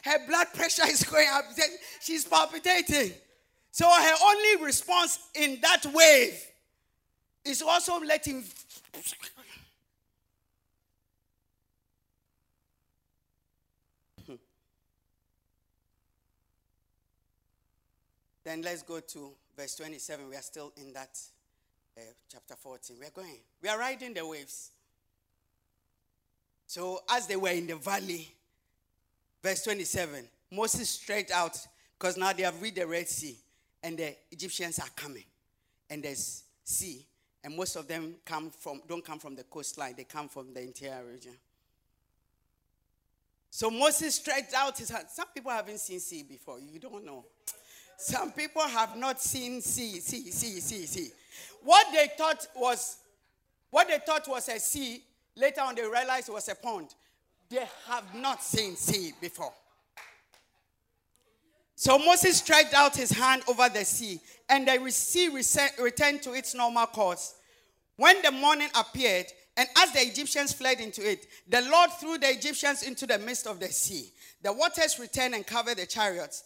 [0.05, 1.45] Her, blood pressure is going up.
[2.01, 3.13] She's palpitating.
[3.71, 6.41] So her only response in that wave
[7.45, 8.45] is also letting.
[18.45, 20.29] then let's go to verse 27.
[20.29, 21.19] We are still in that
[21.97, 22.01] uh,
[22.31, 22.97] chapter 14.
[22.99, 23.39] We are going.
[23.63, 24.71] We are riding the waves.
[26.67, 28.29] So as they were in the valley,
[29.43, 31.59] verse 27, Moses stretched out
[31.99, 33.37] because now they have read the Red Sea
[33.83, 35.25] and the Egyptians are coming.
[35.91, 37.07] And there's sea,
[37.43, 40.61] and most of them come from don't come from the coastline, they come from the
[40.61, 41.33] interior region.
[43.51, 45.07] So Moses stretched out his hand.
[45.11, 46.61] Some people haven't seen sea before.
[46.61, 47.25] You don't know.
[47.97, 51.11] Some people have not seen sea, sea, sea, sea, sea.
[51.63, 52.99] What they thought was,
[53.71, 55.03] what they thought was a sea,
[55.35, 56.95] later on they realized it was a pond.
[57.51, 59.53] They have not seen sea before.
[61.75, 66.55] So Moses stretched out his hand over the sea, and the sea returned to its
[66.55, 67.35] normal course.
[67.97, 72.31] When the morning appeared, and as the Egyptians fled into it, the Lord threw the
[72.31, 74.13] Egyptians into the midst of the sea.
[74.43, 76.45] The waters returned and covered the chariots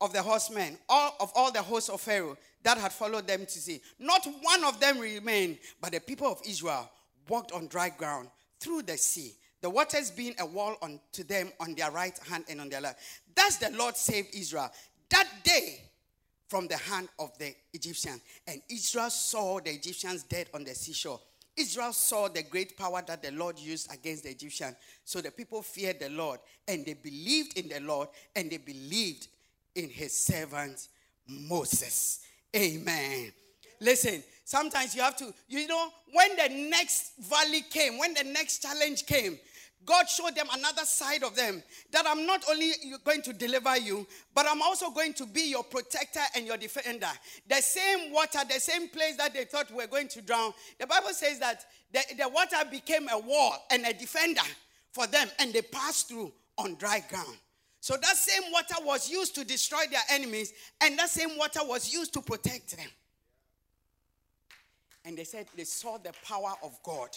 [0.00, 3.58] of the horsemen, all of all the hosts of Pharaoh that had followed them to
[3.58, 3.80] sea.
[3.98, 6.90] Not one of them remained, but the people of Israel
[7.28, 8.28] walked on dry ground
[8.60, 12.60] through the sea the waters being a wall unto them on their right hand and
[12.60, 13.00] on their left.
[13.34, 14.70] Thus the Lord saved Israel
[15.08, 15.80] that day
[16.48, 18.20] from the hand of the Egyptians.
[18.46, 21.18] And Israel saw the Egyptians dead on the seashore.
[21.56, 24.76] Israel saw the great power that the Lord used against the Egyptians.
[25.02, 29.28] So the people feared the Lord and they believed in the Lord and they believed
[29.74, 30.88] in his servant
[31.26, 32.20] Moses.
[32.54, 33.32] Amen.
[33.80, 38.60] Listen, sometimes you have to, you know, when the next valley came, when the next
[38.60, 39.38] challenge came,
[39.86, 42.72] God showed them another side of them that I'm not only
[43.04, 47.08] going to deliver you, but I'm also going to be your protector and your defender.
[47.48, 50.86] The same water, the same place that they thought we were going to drown, the
[50.86, 54.42] Bible says that the, the water became a wall and a defender
[54.92, 57.36] for them, and they passed through on dry ground.
[57.80, 61.92] So that same water was used to destroy their enemies, and that same water was
[61.92, 62.88] used to protect them.
[65.04, 67.10] And they said they saw the power of God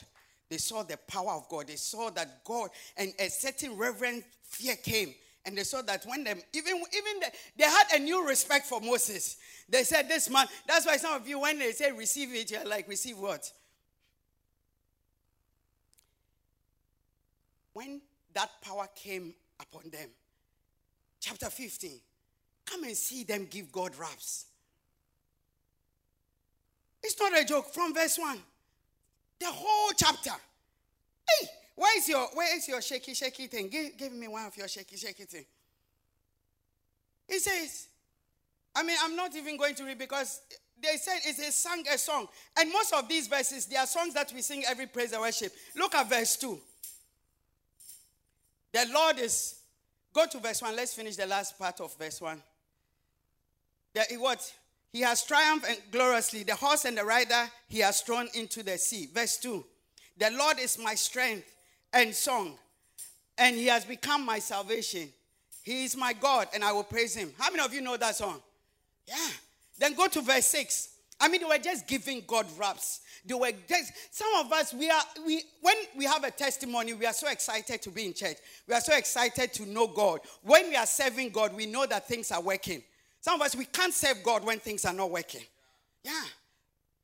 [0.50, 1.68] they saw the power of God.
[1.68, 5.14] They saw that God and a certain reverent fear came.
[5.46, 8.82] And they saw that when them even even the, they had a new respect for
[8.82, 9.38] Moses.
[9.70, 12.66] They said, "This man." That's why some of you, when they say receive it, you're
[12.66, 13.52] like, "Receive what?"
[17.72, 18.02] When
[18.34, 20.10] that power came upon them,
[21.22, 22.02] chapter 15,
[22.66, 24.48] come and see them give God raps.
[27.02, 27.74] It's not a joke.
[27.74, 28.38] From verse 1.
[29.40, 30.32] The whole chapter.
[30.32, 33.70] Hey, where is your where is your shaky shaky thing?
[33.70, 35.46] Give, give me one of your shaky shaky thing.
[37.28, 37.88] He says,
[38.76, 40.42] I mean, I'm not even going to read because
[40.82, 42.28] they said it's a sung a song.
[42.58, 45.52] And most of these verses, they are songs that we sing every praise and worship.
[45.76, 46.60] Look at verse 2.
[48.74, 49.56] The Lord is
[50.14, 50.76] go to verse 1.
[50.76, 52.42] Let's finish the last part of verse 1.
[53.94, 54.54] The, what?
[54.98, 56.42] He has triumphed gloriously.
[56.42, 59.08] The horse and the rider he has thrown into the sea.
[59.14, 59.64] Verse 2
[60.18, 61.54] The Lord is my strength
[61.94, 62.58] and song,
[63.38, 65.10] and he has become my salvation.
[65.62, 67.32] He is my God, and I will praise him.
[67.38, 68.42] How many of you know that song?
[69.08, 69.30] Yeah.
[69.78, 70.90] Then go to verse 6.
[71.20, 73.02] I mean, they were just giving God raps.
[73.24, 77.06] They were just, some of us, we are, we, when we have a testimony, we
[77.06, 78.38] are so excited to be in church.
[78.68, 80.22] We are so excited to know God.
[80.42, 82.82] When we are serving God, we know that things are working.
[83.28, 85.42] Some of us, we can't serve God when things are not working.
[86.02, 86.24] Yeah.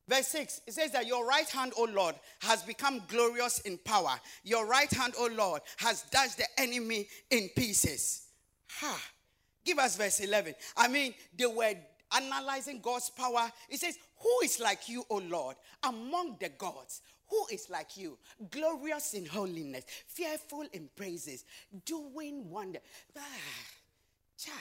[0.08, 4.14] Verse 6, it says that your right hand, O Lord, has become glorious in power.
[4.46, 8.28] Your right hand, O Lord, has dashed the enemy in pieces.
[8.70, 9.02] Ha.
[9.66, 10.56] Give us verse 11.
[10.78, 11.74] I mean, they were
[12.16, 13.52] analyzing God's power.
[13.68, 17.02] It says, Who is like you, O Lord, among the gods?
[17.28, 18.18] Who is like you?
[18.50, 21.44] Glorious in holiness, fearful in praises,
[21.86, 22.80] doing wonder.
[23.18, 23.22] Ah,
[24.38, 24.54] cha.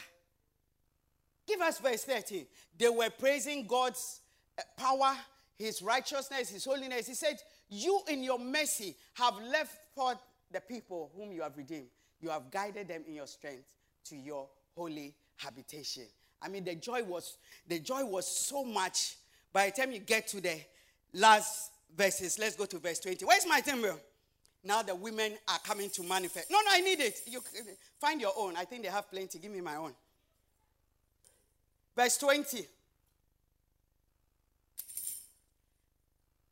[1.47, 2.47] Give us verse 13.
[2.79, 4.21] They were praising God's
[4.59, 5.17] uh, power,
[5.59, 7.07] His righteousness, His holiness.
[7.07, 7.37] He said,
[7.69, 10.19] You in your mercy have left forth
[10.51, 11.89] the people whom you have redeemed.
[12.21, 13.75] You have guided them in your strength
[14.05, 16.05] to your holy habitation.
[16.41, 19.17] I mean, the joy was the joy was so much.
[19.53, 20.61] By the time you get to the
[21.13, 23.25] last verses, let's go to verse 20.
[23.25, 23.95] Where's my timber?
[24.65, 26.51] Now the women are coming to manifest.
[26.51, 27.21] No, no, I need it.
[27.27, 27.41] You
[28.01, 28.57] find your own.
[28.57, 29.39] I think they have plenty.
[29.39, 29.93] Give me my own.
[31.97, 32.67] Verse 20.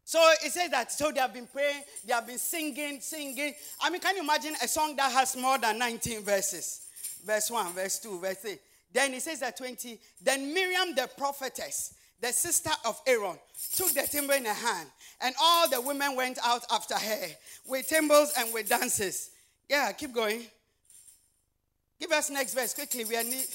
[0.05, 3.55] So it says that, so they have been praying, they have been singing, singing.
[3.81, 6.87] I mean, can you imagine a song that has more than 19 verses?
[7.24, 8.59] Verse 1, verse 2, verse 3.
[8.92, 10.00] Then it says that 20.
[10.20, 13.38] Then Miriam the prophetess, the sister of Aaron,
[13.76, 14.88] took the timbrel in her hand,
[15.20, 17.26] and all the women went out after her
[17.68, 19.31] with timbrels and with dances.
[19.68, 20.42] Yeah, keep going.
[22.00, 23.05] Give us next verse quickly.
[23.05, 23.46] We are need.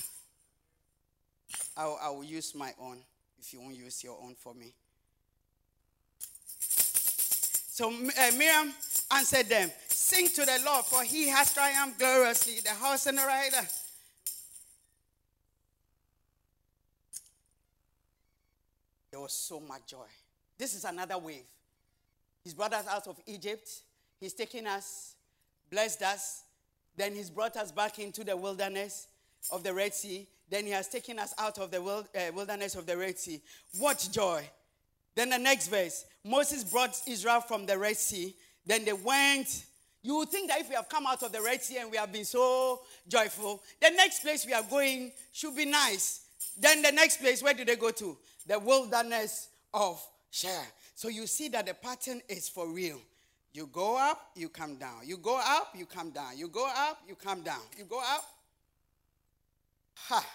[1.78, 2.98] I will use my own
[3.40, 4.74] if you won't use your own for me.
[6.60, 8.74] So uh, Miriam
[9.12, 13.26] answered them, Sing to the Lord, for he has triumphed gloriously, the horse and the
[13.26, 13.68] rider.
[19.12, 20.08] There was so much joy.
[20.58, 21.44] This is another wave.
[22.44, 23.70] He's brought us out of Egypt.
[24.20, 25.16] He's taken us,
[25.70, 26.44] blessed us.
[26.96, 29.08] Then he's brought us back into the wilderness
[29.52, 30.28] of the Red Sea.
[30.50, 32.04] Then he has taken us out of the uh,
[32.34, 33.42] wilderness of the Red Sea.
[33.80, 34.48] What joy!
[35.16, 38.36] Then the next verse Moses brought Israel from the Red Sea.
[38.66, 39.66] Then they went.
[40.02, 41.98] You would think that if we have come out of the Red Sea and we
[41.98, 46.22] have been so joyful, the next place we are going should be nice.
[46.60, 48.16] Then the next place, where do they go to?
[48.46, 50.62] The wilderness of Shur.
[50.94, 53.00] So you see that the pattern is for real.
[53.54, 55.02] You go up, you come down.
[55.06, 56.38] You go up, you come down.
[56.38, 57.62] You go up, you come down.
[57.78, 58.26] You go up.
[59.96, 60.26] Ha.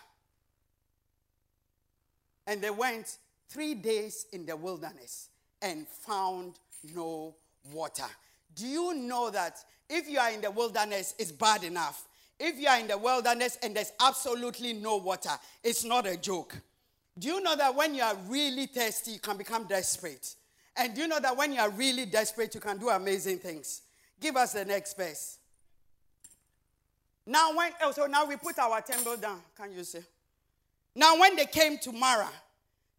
[2.47, 3.19] And they went
[3.49, 5.29] three days in the wilderness
[5.63, 6.59] and found
[6.95, 7.35] no
[7.73, 8.07] water.
[8.55, 12.07] Do you know that if you are in the wilderness, it's bad enough?
[12.39, 15.31] If you are in the wilderness and there's absolutely no water,
[15.63, 16.57] it's not a joke.
[17.19, 20.35] Do you know that when you are really thirsty, you can become desperate?
[20.77, 23.83] And do you know that when you are really desperate, you can do amazing things?
[24.19, 25.39] Give us the next verse.
[27.27, 29.41] Now, when, oh, so now we put our temple down.
[29.57, 30.01] Can you see?
[30.95, 32.33] Now, when they came to Marah,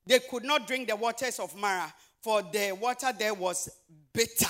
[0.05, 3.69] they could not drink the waters of Marah, for the water there was
[4.13, 4.49] bitter.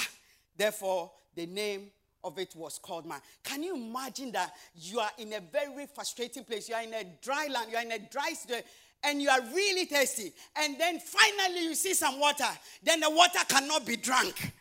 [0.55, 1.87] Therefore, the name
[2.23, 3.21] of it was called Marah.
[3.43, 6.69] Can you imagine that you are in a very frustrating place?
[6.69, 8.65] You are in a dry land, you are in a dry situation,
[9.03, 10.31] and you are really thirsty.
[10.55, 12.45] And then finally you see some water.
[12.83, 14.53] Then the water cannot be drunk.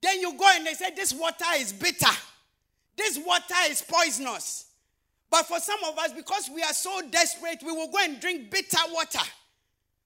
[0.00, 2.14] Then you go and they say, This water is bitter.
[2.96, 4.66] This water is poisonous.
[5.30, 8.50] But for some of us, because we are so desperate, we will go and drink
[8.50, 9.24] bitter water.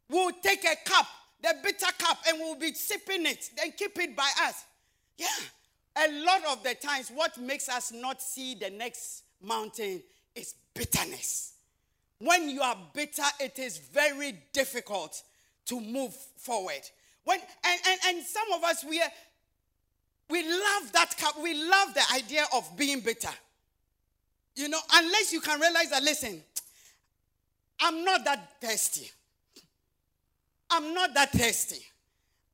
[0.08, 1.06] We'll take a cup,
[1.42, 4.64] the bitter cup, and we'll be sipping it, then keep it by us.
[5.18, 5.26] Yeah.
[5.96, 10.02] A lot of the times, what makes us not see the next mountain
[10.34, 11.54] is bitterness.
[12.20, 15.22] When you are bitter, it is very difficult
[15.66, 16.80] to move forward.
[17.24, 19.10] When and, and, and some of us we are,
[20.30, 23.30] we love that cup, we love the idea of being bitter.
[24.56, 26.42] You know, unless you can realize that, listen,
[27.80, 29.10] I'm not that thirsty.
[30.70, 31.84] I'm not that thirsty.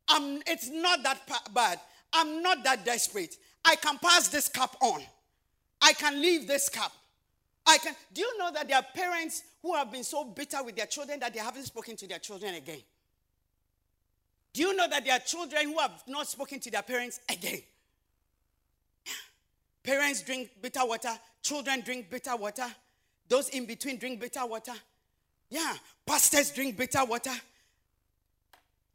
[0.09, 1.21] I'm, it's not that
[1.53, 1.81] bad.
[2.13, 3.37] I'm not that desperate.
[3.65, 5.01] I can pass this cup on.
[5.81, 6.93] I can leave this cup.
[7.67, 7.95] I can.
[8.13, 11.19] Do you know that there are parents who have been so bitter with their children
[11.21, 12.81] that they haven't spoken to their children again?
[14.55, 17.61] Do you know that there are children who have not spoken to their parents again?
[19.83, 21.11] Parents drink bitter water,
[21.43, 22.67] children drink bitter water,
[23.29, 24.73] those in between drink bitter water.
[25.51, 25.75] Yeah,
[26.07, 27.33] pastors drink bitter water.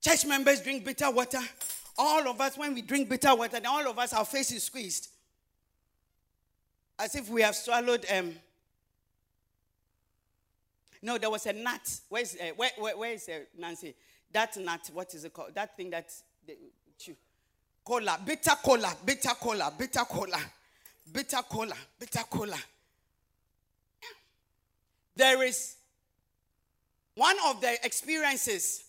[0.02, 1.41] Church members drink bitter water.
[1.98, 5.10] All of us, when we drink bitter water, all of us, our face is squeezed.
[6.98, 8.06] As if we have swallowed.
[8.12, 8.34] Um,
[11.02, 12.00] no, there was a nut.
[12.08, 13.93] Where's, uh, where, where, where is uh, Nancy?
[14.31, 15.55] That nut, what is it called?
[15.55, 16.11] That thing that.
[16.45, 16.55] They,
[17.89, 20.39] kola, bitter kola, bitter kola, bitter kola,
[21.11, 22.57] bitter kola, bitter kola.
[25.15, 25.75] There is
[27.15, 28.83] one of the experiences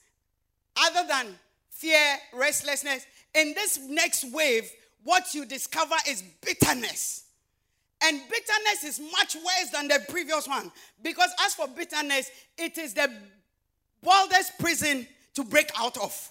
[0.77, 1.27] other than
[1.71, 4.71] fear, restlessness, in this next wave,
[5.03, 7.25] what you discover is bitterness.
[8.03, 10.71] And bitterness is much worse than the previous one.
[11.03, 13.11] Because as for bitterness, it is the
[14.03, 16.31] wildest prison to break out of.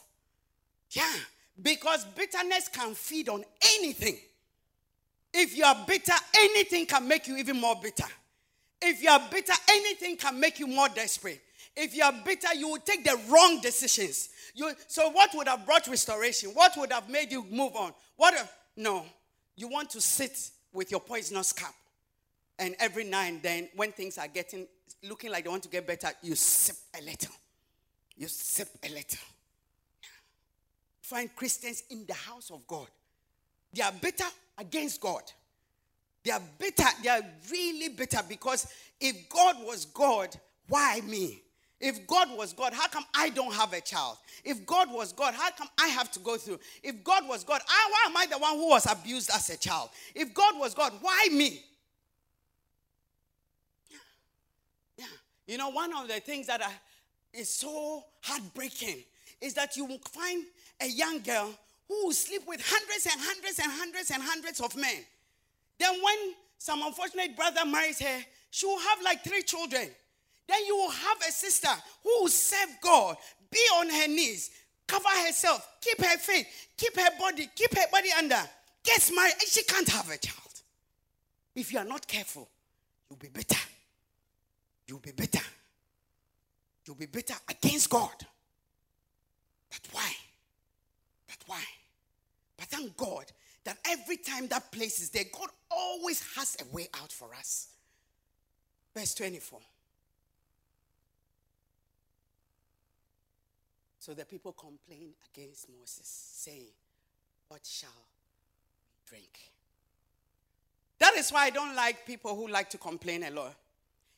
[0.92, 1.16] Yeah.
[1.62, 3.44] Because bitterness can feed on
[3.76, 4.18] anything.
[5.34, 8.08] If you are bitter, anything can make you even more bitter.
[8.82, 11.42] If you are bitter, anything can make you more desperate.
[11.76, 14.30] If you are bitter, you will take the wrong decisions.
[14.56, 16.52] You, so, what would have brought restoration?
[16.52, 17.94] What would have made you move on?
[18.16, 18.34] What?
[18.34, 19.06] A, no.
[19.56, 21.74] You want to sit with your poisonous cup.
[22.58, 24.68] And every now and then, when things are getting,
[25.04, 27.34] looking like they want to get better, you sip a little.
[28.20, 29.18] You sip a little.
[31.02, 32.88] Find Christians in the house of God.
[33.74, 34.26] They are bitter
[34.58, 35.24] against God.
[36.24, 36.84] They are bitter.
[37.02, 38.68] They are really bitter because
[39.00, 40.36] if God was God,
[40.68, 41.42] why me?
[41.80, 44.18] If God was God, how come I don't have a child?
[44.44, 46.60] If God was God, how come I have to go through?
[46.84, 49.58] If God was God, I, why am I the one who was abused as a
[49.58, 49.92] child?
[50.14, 51.64] If God was God, why me?
[53.90, 53.98] Yeah.
[54.98, 55.06] yeah.
[55.48, 56.62] You know, one of the things that
[57.34, 59.04] is so heartbreaking
[59.42, 60.44] is that you will find
[60.82, 61.54] a young girl
[61.88, 65.04] who will sleep with hundreds and hundreds and hundreds and hundreds of men.
[65.80, 68.20] Then, when some unfortunate brother marries her,
[68.52, 69.88] she will have like three children.
[70.48, 71.70] Then you will have a sister
[72.04, 73.16] who will serve God,
[73.52, 74.52] be on her knees,
[74.88, 78.42] cover herself, keep her faith, keep her body, keep her body under,
[78.84, 80.62] gets married, and she can't have a child.
[81.56, 82.50] If you are not careful,
[83.10, 83.60] you'll be bitter.
[84.88, 85.44] You'll be bitter.
[86.90, 88.16] You'll be bitter against God.
[89.70, 90.12] But why?
[91.28, 91.62] But why?
[92.58, 93.26] But thank God
[93.64, 97.68] that every time that place is there, God always has a way out for us.
[98.98, 99.60] Verse 24.
[104.00, 106.72] So the people complained against Moses, saying,
[107.50, 109.38] What shall we drink?
[110.98, 113.54] That is why I don't like people who like to complain a lot.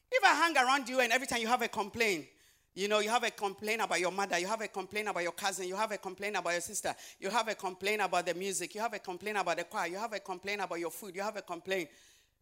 [0.10, 2.28] If I hang around you and every time you have a complaint,
[2.74, 5.34] you know, you have a complaint about your mother, you have a complaint about your
[5.34, 8.74] cousin, you have a complaint about your sister, you have a complaint about the music,
[8.74, 11.22] you have a complaint about the choir, you have a complaint about your food, you
[11.22, 11.90] have a complaint.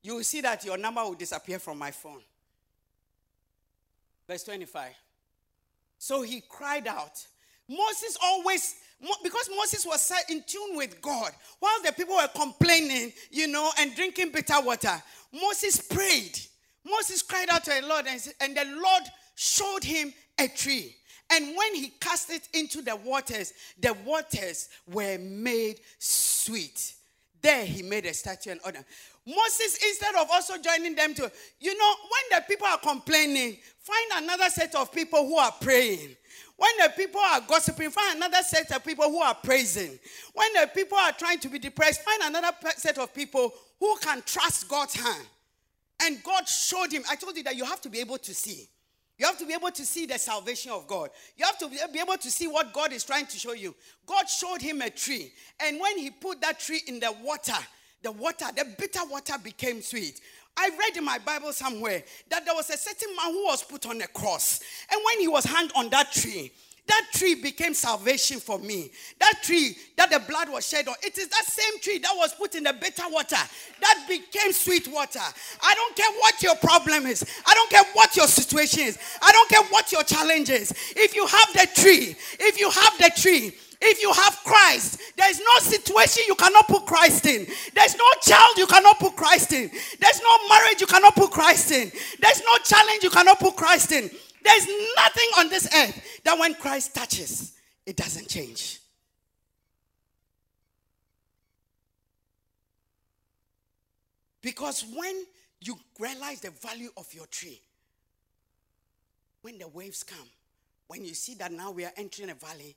[0.02, 2.22] You will see that your number will disappear from my phone.
[4.28, 4.92] Verse 25.
[5.98, 7.26] So he cried out.
[7.68, 8.76] Moses always,
[9.24, 13.96] because Moses was in tune with God, while the people were complaining, you know, and
[13.96, 15.02] drinking bitter water,
[15.34, 16.40] Moses prayed.
[16.86, 19.04] Moses cried out to the Lord, and, and the Lord
[19.40, 20.94] showed him a tree.
[21.32, 26.94] And when he cast it into the waters, the waters were made sweet.
[27.42, 28.84] There he made a statue and order.
[29.26, 31.32] Moses, instead of also joining them to,
[31.62, 36.18] you know, when the people are complaining, find another set of people who are praying.
[36.58, 39.98] When the people are gossiping, find another set of people who are praising.
[40.34, 44.22] When the people are trying to be depressed, find another set of people who can
[44.26, 45.26] trust God's hand.
[46.02, 47.04] And God showed him.
[47.10, 48.68] I told you that you have to be able to see.
[49.20, 51.10] You have to be able to see the salvation of God.
[51.36, 53.76] You have to be able to see what God is trying to show you.
[54.06, 55.34] God showed him a tree.
[55.60, 57.58] And when he put that tree in the water,
[58.02, 60.22] the water, the bitter water became sweet.
[60.56, 63.86] I read in my Bible somewhere that there was a certain man who was put
[63.88, 64.62] on a cross.
[64.90, 66.54] And when he was hung on that tree,
[66.90, 68.92] that tree became salvation for me.
[69.20, 72.34] That tree that the blood was shed on, it is that same tree that was
[72.34, 73.38] put in the bitter water
[73.82, 75.20] that became sweet water.
[75.62, 77.24] I don't care what your problem is.
[77.46, 78.98] I don't care what your situation is.
[79.22, 80.74] I don't care what your challenge is.
[80.96, 85.30] If you have the tree, if you have the tree, if you have Christ, there
[85.30, 87.48] is no situation you cannot put Christ in.
[87.74, 89.72] There's no child you cannot put Christ in.
[90.00, 91.90] There's no marriage you cannot put Christ in.
[92.20, 94.10] There's no challenge you cannot put Christ in.
[94.44, 97.54] There's nothing on this earth that when Christ touches,
[97.86, 98.80] it doesn't change.
[104.42, 105.26] Because when
[105.62, 107.62] you realize the value of your tree,
[109.42, 110.28] when the waves come,
[110.88, 112.76] when you see that now we are entering a valley,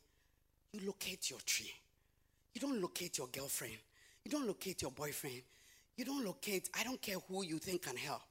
[0.72, 1.72] you locate your tree.
[2.54, 3.76] You don't locate your girlfriend.
[4.24, 5.42] You don't locate your boyfriend.
[5.96, 8.22] You don't locate, I don't care who you think can help.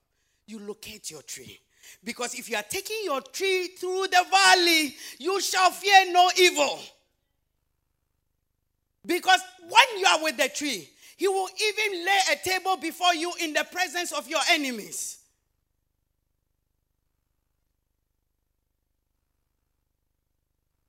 [0.45, 1.59] You locate your tree.
[2.03, 6.79] Because if you are taking your tree through the valley, you shall fear no evil.
[9.05, 13.32] Because when you are with the tree, he will even lay a table before you
[13.41, 15.19] in the presence of your enemies.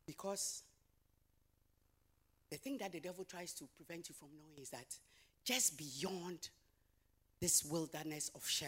[0.07, 0.63] Because
[2.51, 4.87] the thing that the devil tries to prevent you from knowing is that
[5.45, 6.49] just beyond
[7.41, 8.67] this wilderness of Shur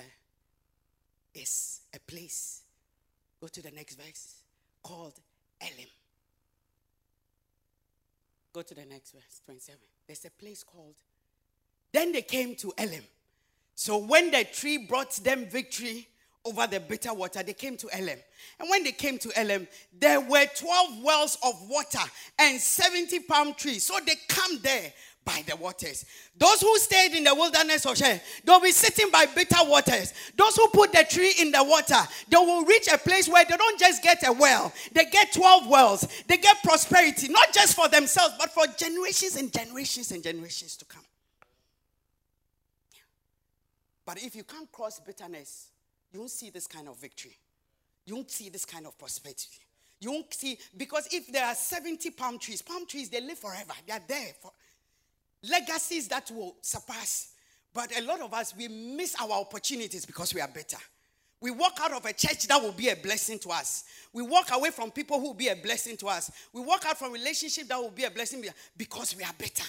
[1.35, 2.62] is a place.
[3.41, 4.37] Go to the next verse
[4.82, 5.14] called
[5.61, 5.89] Elim.
[8.53, 9.80] Go to the next verse, 27.
[10.07, 10.95] There's a place called.
[11.93, 13.03] Then they came to Elim.
[13.74, 16.09] So when the tree brought them victory,
[16.45, 18.18] over the bitter water, they came to Elim.
[18.61, 19.66] And when they came to Elim,
[19.99, 22.07] there were 12 wells of water
[22.39, 23.85] and 70 palm trees.
[23.85, 24.93] So they come there
[25.25, 26.05] by the waters.
[26.37, 30.12] Those who stayed in the wilderness of Shur, they'll be sitting by bitter waters.
[30.37, 33.57] Those who put the tree in the water, they will reach a place where they
[33.57, 36.09] don't just get a well, they get 12 wells.
[36.27, 40.85] They get prosperity, not just for themselves, but for generations and generations and generations to
[40.85, 41.05] come.
[44.07, 45.68] But if you can't cross bitterness,
[46.12, 47.37] you won't see this kind of victory.
[48.07, 49.49] You won't see this kind of prosperity.
[50.01, 53.72] You won't see, because if there are 70 palm trees, palm trees, they live forever.
[53.87, 54.33] They are there.
[54.41, 54.53] For,
[55.49, 57.32] legacies that will surpass.
[57.72, 60.76] But a lot of us, we miss our opportunities because we are better.
[61.40, 63.84] We walk out of a church that will be a blessing to us.
[64.12, 66.30] We walk away from people who will be a blessing to us.
[66.53, 68.45] We walk out from relationship that will be a blessing
[68.76, 69.64] because we are better.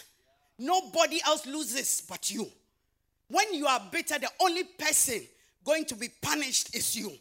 [0.58, 2.48] Nobody else loses but you.
[3.28, 5.22] When you are better, the only person
[5.66, 7.12] going to be punished is you.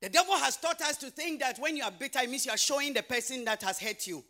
[0.00, 2.52] The devil has taught us to think that when you are bitter, it means you
[2.52, 4.24] are showing the person that has hurt you.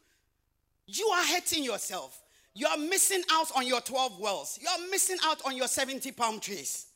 [0.86, 2.20] You are hurting yourself.
[2.58, 4.58] You are missing out on your 12 wells.
[4.60, 6.86] You are missing out on your 70 palm trees.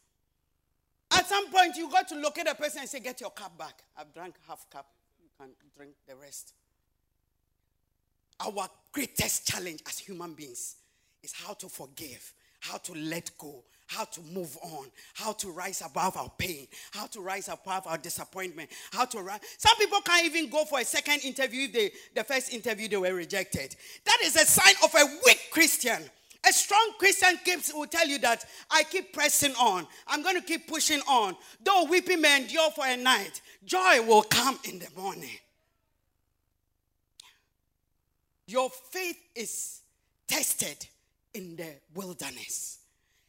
[1.13, 3.85] At some point, you got to locate a person and say, Get your cup back.
[3.97, 4.87] I've drank half cup.
[5.23, 6.55] You can drink the rest.
[8.41, 10.75] Our greatest challenge as human beings
[11.23, 15.83] is how to forgive, how to let go, how to move on, how to rise
[15.85, 19.41] above our pain, how to rise above our disappointment, how to rise.
[19.59, 22.97] Some people can't even go for a second interview if they, the first interview they
[22.97, 23.77] were rejected.
[24.05, 26.03] That is a sign of a weak Christian.
[26.49, 29.87] A strong Christian keeps, will tell you that I keep pressing on.
[30.09, 31.37] I'm going to keep pushing on.
[31.63, 35.39] Though weeping may endure for a night, joy will come in the morning.
[38.49, 39.81] Your faith is
[40.27, 40.85] tested
[41.33, 42.82] in the wilderness.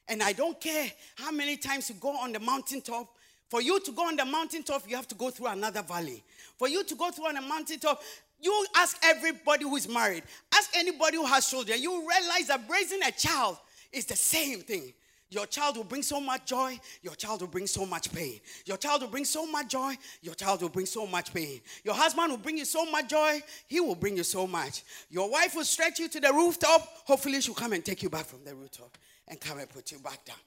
[0.08, 3.08] And I don't care how many times you go on the mountaintop.
[3.49, 6.24] For you to go on the mountaintop, you have to go through another valley.
[6.58, 8.01] For you to go through on a mountaintop,
[8.41, 10.24] you ask everybody who is married,
[10.54, 13.58] ask anybody who has children, you realize that raising a child
[13.91, 14.93] is the same thing.
[15.30, 18.39] Your child will bring so much joy, your child will bring so much pain.
[18.66, 21.62] Your child will bring so much joy, your child will bring so much pain.
[21.84, 24.84] Your husband will bring you so much joy, he will bring you so much.
[25.10, 28.26] Your wife will stretch you to the rooftop, hopefully, she'll come and take you back
[28.26, 28.97] from the rooftop
[29.28, 30.38] and come and put you back down.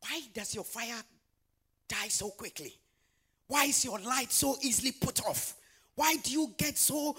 [0.00, 1.02] Why does your fire
[1.88, 2.74] die so quickly?
[3.48, 5.54] Why is your light so easily put off?
[5.94, 7.16] Why do you get so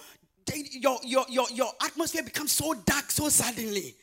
[0.53, 3.95] your your your, your atmosphere becomes so dark so suddenly?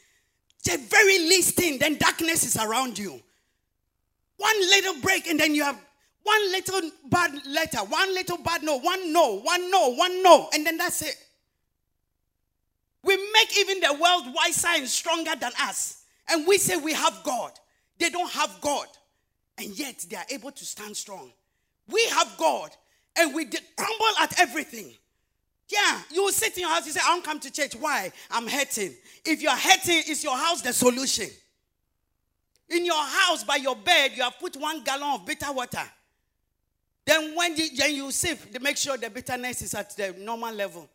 [0.64, 3.20] The very least thing, then darkness is around you.
[4.36, 5.78] One little break, and then you have
[6.22, 10.66] one little bad letter, one little bad no, one no, one no, one no, and
[10.66, 11.16] then that's it.
[13.04, 16.04] We make even the world wiser and stronger than us.
[16.28, 17.52] And we say we have God.
[17.98, 18.86] They don't have God.
[19.58, 21.30] And yet they are able to stand strong.
[21.88, 22.70] We have God.
[23.16, 24.92] And we crumble at everything.
[25.68, 27.74] Yeah, you will sit in your house, you say, I don't come to church.
[27.74, 28.10] Why?
[28.30, 28.94] I'm hurting.
[29.24, 31.28] If you're hurting, is your house the solution?
[32.68, 35.82] In your house, by your bed, you have put one gallon of bitter water.
[37.06, 40.88] Then when you, then you sip, make sure the bitterness is at the normal level.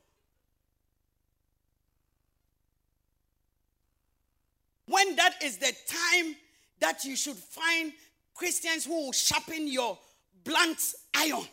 [5.20, 6.36] That is the time
[6.80, 7.91] that you should find
[8.34, 9.97] Christians who will sharpen your
[10.45, 11.45] blunt iron.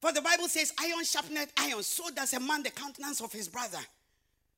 [0.00, 3.48] For the Bible says, iron sharpeneth iron, so does a man the countenance of his
[3.48, 3.78] brother.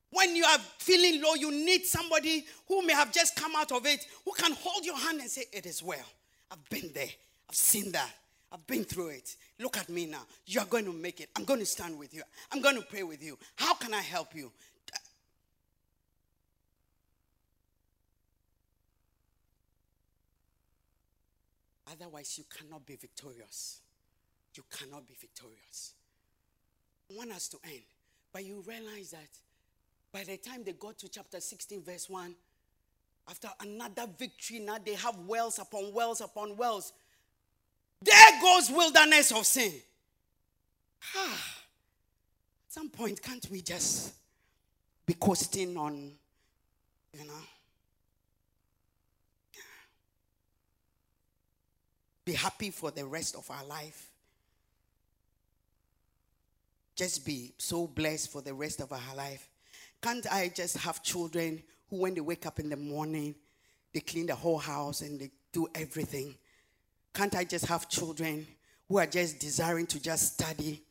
[0.09, 3.85] When you are feeling low, you need somebody who may have just come out of
[3.85, 6.05] it, who can hold your hand and say, It is well.
[6.51, 7.09] I've been there.
[7.49, 8.13] I've seen that.
[8.51, 9.35] I've been through it.
[9.59, 10.21] Look at me now.
[10.45, 11.29] You are going to make it.
[11.35, 12.21] I'm going to stand with you.
[12.51, 13.39] I'm going to pray with you.
[13.55, 14.51] How can I help you?
[21.93, 23.79] Otherwise, you cannot be victorious.
[24.55, 25.93] You cannot be victorious.
[27.09, 27.81] I want us to end.
[28.31, 29.29] But you realize that
[30.11, 32.35] by the time they got to chapter 16, verse 1,
[33.29, 36.93] after another victory, now they have wells upon wells upon wells.
[38.01, 39.73] There goes wilderness of sin.
[41.15, 41.55] Ah,
[42.67, 44.13] at some point, can't we just
[45.05, 46.11] be coasting on,
[47.13, 47.33] you know?
[52.25, 54.09] Be happy for the rest of our life.
[56.95, 59.49] Just be so blessed for the rest of our life.
[60.01, 63.35] Can't I just have children who, when they wake up in the morning,
[63.93, 66.35] they clean the whole house and they do everything?
[67.13, 68.45] Can't I just have children
[68.87, 70.83] who are just desiring to just study?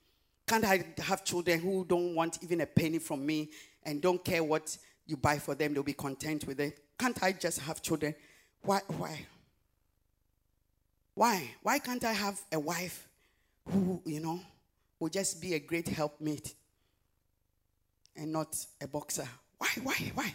[0.46, 3.50] Can't I have children who don't want even a penny from me
[3.84, 4.76] and don't care what
[5.06, 5.74] you buy for them?
[5.74, 6.78] They'll be content with it.
[6.98, 8.14] Can't I just have children?
[8.62, 8.80] Why?
[8.88, 9.26] Why?
[11.14, 11.54] Why?
[11.62, 13.08] Why can't I have a wife
[13.68, 14.40] who, you know,
[14.98, 16.54] will just be a great helpmate
[18.16, 19.28] and not a boxer?
[19.58, 19.68] Why?
[19.82, 20.12] Why?
[20.14, 20.34] Why?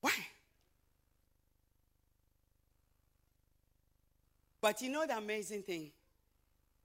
[0.00, 0.12] Why?
[4.60, 5.90] But you know the amazing thing?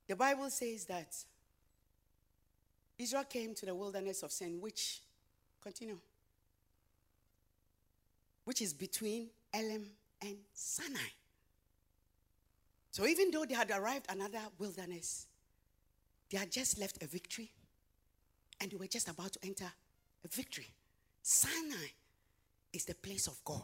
[0.07, 1.15] The Bible says that
[2.97, 5.01] Israel came to the wilderness of sin, which,
[5.61, 5.99] continue,
[8.45, 9.85] which is between Elim
[10.21, 11.09] and Sinai.
[12.97, 15.27] So even though they had arrived another wilderness,
[16.31, 17.51] they had just left a victory,
[18.59, 19.71] and they were just about to enter
[20.25, 20.65] a victory.
[21.21, 21.89] Sinai
[22.73, 23.61] is the place of God.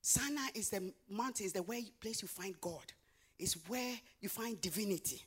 [0.00, 2.92] Sinai is the mountain, is the way, place you find God.
[3.40, 5.20] It's where you find divinity.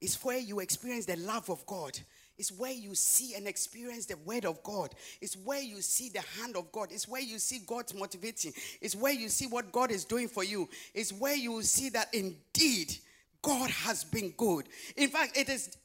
[0.00, 1.96] It's where you experience the love of God.
[2.38, 4.94] It's where you see and experience the word of God.
[5.20, 6.88] It's where you see the hand of God.
[6.90, 8.52] It's where you see God's motivating.
[8.80, 10.68] It's where you see what God is doing for you.
[10.94, 12.94] It's where you see that indeed
[13.42, 14.66] God has been good.
[14.96, 15.76] In fact, it is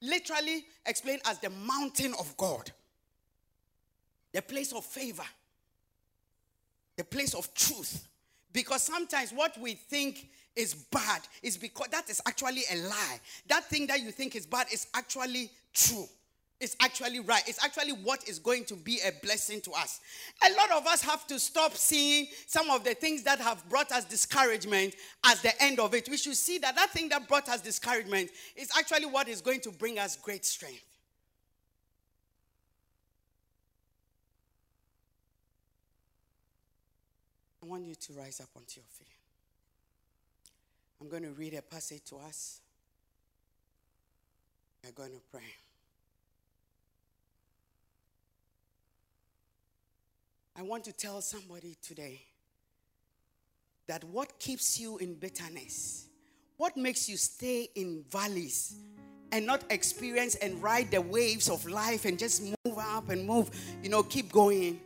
[0.00, 2.70] literally explained as the mountain of God,
[4.32, 5.24] the place of favor,
[6.96, 8.06] the place of truth.
[8.52, 13.20] Because sometimes what we think is bad is because that is actually a lie.
[13.48, 16.06] That thing that you think is bad is actually true.
[16.60, 17.42] It's actually right.
[17.46, 20.00] It's actually what is going to be a blessing to us.
[20.46, 23.90] A lot of us have to stop seeing some of the things that have brought
[23.92, 24.94] us discouragement
[25.24, 26.06] as the end of it.
[26.10, 29.60] We should see that that thing that brought us discouragement is actually what is going
[29.60, 30.84] to bring us great strength.
[37.62, 39.19] I want you to rise up onto your feet.
[41.00, 42.60] I'm going to read a passage to us.
[44.84, 45.40] We're going to pray.
[50.56, 52.20] I want to tell somebody today
[53.86, 56.06] that what keeps you in bitterness,
[56.58, 58.74] what makes you stay in valleys
[59.32, 63.50] and not experience and ride the waves of life and just move up and move,
[63.82, 64.80] you know, keep going,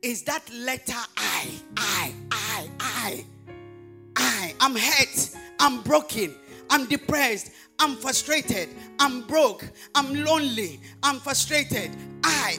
[0.00, 3.24] is that letter I, I, I, I.
[4.16, 5.30] I, I'm hurt,
[5.62, 6.34] I'm broken,
[6.70, 11.96] I'm depressed, I'm frustrated, I'm broke, I'm lonely, I'm frustrated.
[12.24, 12.58] I.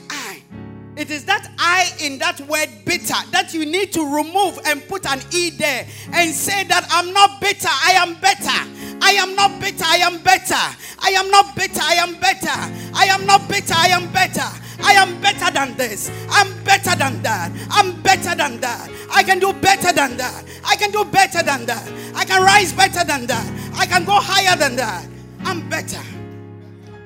[0.95, 5.05] It is that I in that word bitter that you need to remove and put
[5.07, 8.69] an E there and say that I'm not bitter, I am better.
[9.01, 10.53] I am not bitter, I am better.
[10.99, 12.93] I am not bitter, I am better.
[12.95, 14.45] I am not bitter, I am better.
[14.83, 16.11] I am better than this.
[16.29, 17.51] I'm better than that.
[17.71, 18.89] I'm better than that.
[19.11, 20.45] I can do better than that.
[20.65, 21.91] I can do better than that.
[22.13, 23.73] I can rise better than that.
[23.75, 25.07] I can go higher than that.
[25.43, 26.01] I'm better.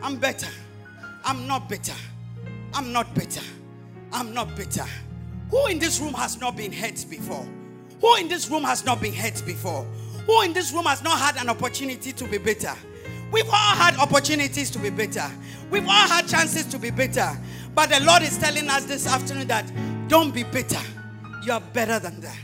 [0.02, 0.48] I'm better.
[1.24, 1.94] I'm not bitter.
[2.74, 3.42] I'm not bitter.
[4.18, 4.86] I'm not bitter.
[5.51, 7.47] Who in this room has not been hurt before?
[8.01, 9.84] Who in this room has not been hurt before?
[10.26, 12.74] Who in this room has not had an opportunity to be bitter?
[13.32, 15.30] We've all had opportunities to be bitter.
[15.70, 17.30] We've all had chances to be bitter.
[17.76, 19.72] But the Lord is telling us this afternoon that
[20.07, 20.82] don't be bitter.
[21.43, 22.39] You are better than that.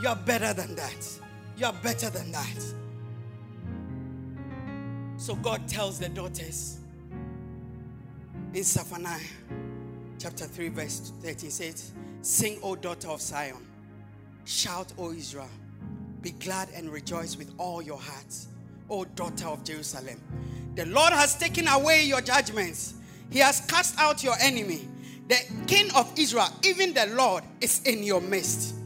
[0.00, 1.20] You are better than that.
[1.58, 2.64] You are better than that.
[5.18, 6.78] So God tells the daughters
[8.54, 9.20] in Zephaniah
[10.18, 11.92] chapter 3, verse 13 says,
[12.22, 13.66] Sing, O daughter of Zion,
[14.44, 15.48] shout, O Israel,
[16.22, 18.48] be glad and rejoice with all your hearts,
[18.90, 20.20] O daughter of Jerusalem.
[20.74, 22.94] The Lord has taken away your judgments,
[23.30, 24.88] He has cast out your enemy.
[25.28, 28.76] The King of Israel, even the Lord, is in your midst.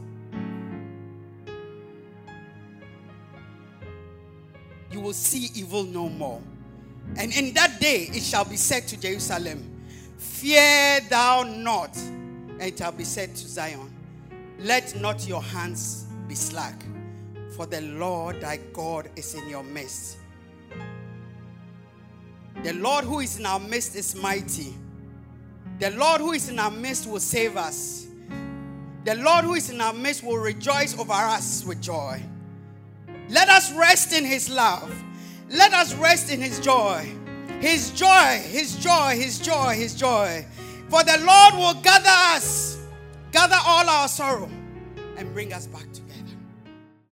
[4.91, 6.41] You will see evil no more.
[7.17, 9.70] And in that day it shall be said to Jerusalem,
[10.21, 11.97] Fear thou not.
[11.97, 13.91] And it shall be said to Zion,
[14.59, 16.75] Let not your hands be slack,
[17.55, 20.17] for the Lord thy God is in your midst.
[22.63, 24.75] The Lord who is in our midst is mighty.
[25.79, 28.05] The Lord who is in our midst will save us.
[29.03, 32.21] The Lord who is in our midst will rejoice over us with joy.
[33.29, 34.93] Let us rest in his love.
[35.49, 37.11] Let us rest in his joy.
[37.61, 40.43] His joy, his joy, his joy, his joy.
[40.89, 42.79] For the Lord will gather us,
[43.31, 44.49] gather all our sorrow,
[45.15, 46.10] and bring us back together.